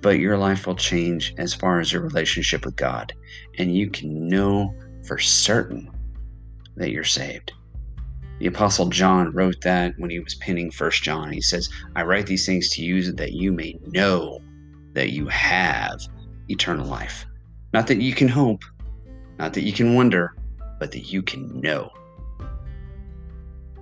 but 0.00 0.18
your 0.18 0.38
life 0.38 0.66
will 0.66 0.76
change 0.76 1.34
as 1.38 1.54
far 1.54 1.80
as 1.80 1.92
your 1.92 2.02
relationship 2.02 2.64
with 2.64 2.76
God. 2.76 3.12
And 3.58 3.74
you 3.74 3.90
can 3.90 4.28
know 4.28 4.74
for 5.06 5.18
certain 5.18 5.90
that 6.76 6.90
you're 6.90 7.04
saved. 7.04 7.52
The 8.38 8.46
Apostle 8.46 8.90
John 8.90 9.32
wrote 9.32 9.60
that 9.62 9.94
when 9.98 10.10
he 10.10 10.20
was 10.20 10.34
penning 10.34 10.70
First 10.70 11.02
John. 11.02 11.32
He 11.32 11.40
says, 11.40 11.70
I 11.94 12.02
write 12.02 12.26
these 12.26 12.44
things 12.44 12.68
to 12.70 12.82
you 12.82 13.12
that 13.12 13.32
you 13.32 13.50
may 13.52 13.78
know 13.86 14.40
that 14.92 15.10
you 15.10 15.26
have 15.28 16.00
eternal 16.48 16.86
life. 16.86 17.24
Not 17.72 17.86
that 17.86 18.00
you 18.00 18.14
can 18.14 18.28
hope, 18.28 18.62
not 19.38 19.54
that 19.54 19.62
you 19.62 19.72
can 19.72 19.94
wonder, 19.94 20.34
but 20.78 20.92
that 20.92 21.12
you 21.12 21.22
can 21.22 21.60
know. 21.60 21.90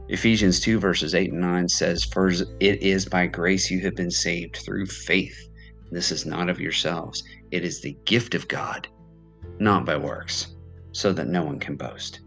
Ephesians 0.09 0.61
2, 0.61 0.79
verses 0.79 1.15
8 1.15 1.33
and 1.33 1.41
9 1.41 1.69
says, 1.69 2.05
For 2.05 2.29
it 2.29 2.47
is 2.61 3.07
by 3.07 3.27
grace 3.27 3.71
you 3.71 3.81
have 3.81 3.95
been 3.97 4.11
saved 4.11 4.57
through 4.59 4.87
faith. 4.87 5.49
This 5.91 6.11
is 6.11 6.27
not 6.27 6.49
of 6.49 6.61
yourselves, 6.61 7.23
it 7.51 7.65
is 7.65 7.81
the 7.81 7.97
gift 8.05 8.35
of 8.35 8.49
God, 8.49 8.89
not 9.59 9.85
by 9.85 9.97
works, 9.97 10.55
so 10.93 11.13
that 11.13 11.29
no 11.29 11.45
one 11.45 11.61
can 11.61 11.77
boast. 11.77 12.21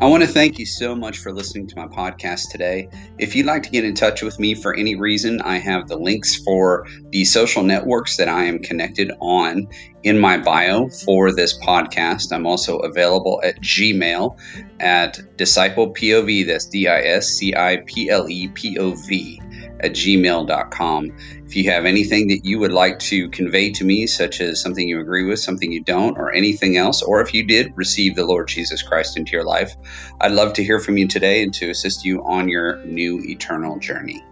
I 0.00 0.06
want 0.06 0.22
to 0.22 0.28
thank 0.28 0.58
you 0.58 0.64
so 0.64 0.96
much 0.96 1.18
for 1.18 1.30
listening 1.30 1.66
to 1.66 1.76
my 1.76 1.86
podcast 1.86 2.50
today. 2.50 2.88
If 3.18 3.36
you'd 3.36 3.44
like 3.44 3.62
to 3.64 3.70
get 3.70 3.84
in 3.84 3.94
touch 3.94 4.22
with 4.22 4.38
me 4.38 4.54
for 4.54 4.74
any 4.74 4.94
reason, 4.94 5.42
I 5.42 5.58
have 5.58 5.88
the 5.88 5.98
links 5.98 6.36
for 6.36 6.86
the 7.10 7.26
social 7.26 7.62
networks 7.62 8.16
that 8.16 8.26
I 8.26 8.44
am 8.44 8.60
connected 8.60 9.12
on 9.20 9.68
in 10.02 10.18
my 10.18 10.38
bio 10.38 10.88
for 10.88 11.32
this 11.32 11.58
podcast. 11.58 12.32
I'm 12.32 12.46
also 12.46 12.78
available 12.78 13.40
at 13.44 13.60
Gmail 13.60 14.38
at 14.80 15.20
Disciple 15.36 15.92
POV. 15.92 16.46
That's 16.46 16.66
D 16.66 16.88
I 16.88 17.00
S 17.00 17.28
C 17.28 17.54
I 17.54 17.82
P 17.86 18.08
L 18.08 18.28
E 18.28 18.48
P 18.48 18.78
O 18.78 18.92
V 18.92 19.40
at 19.80 19.92
gmail.com. 19.92 21.16
If 21.46 21.56
you 21.56 21.70
have 21.70 21.84
anything 21.84 22.28
that 22.28 22.44
you 22.44 22.58
would 22.58 22.72
like 22.72 22.98
to 23.00 23.28
convey 23.30 23.70
to 23.72 23.84
me, 23.84 24.06
such 24.06 24.40
as 24.40 24.60
something 24.60 24.88
you 24.88 25.00
agree 25.00 25.24
with, 25.24 25.40
something 25.40 25.72
you 25.72 25.82
don't, 25.82 26.16
or 26.16 26.32
anything 26.32 26.76
else, 26.76 27.02
or 27.02 27.20
if 27.20 27.34
you 27.34 27.44
did 27.44 27.72
receive 27.76 28.14
the 28.14 28.24
Lord 28.24 28.48
Jesus 28.48 28.82
Christ 28.82 29.16
into 29.16 29.32
your 29.32 29.44
life, 29.44 29.74
I'd 30.20 30.32
love 30.32 30.52
to 30.54 30.64
hear 30.64 30.78
from 30.78 30.96
you 30.96 31.08
today 31.08 31.42
and 31.42 31.52
to 31.54 31.70
assist 31.70 32.04
you 32.04 32.22
on 32.24 32.48
your 32.48 32.84
new 32.84 33.20
eternal 33.24 33.78
journey. 33.78 34.22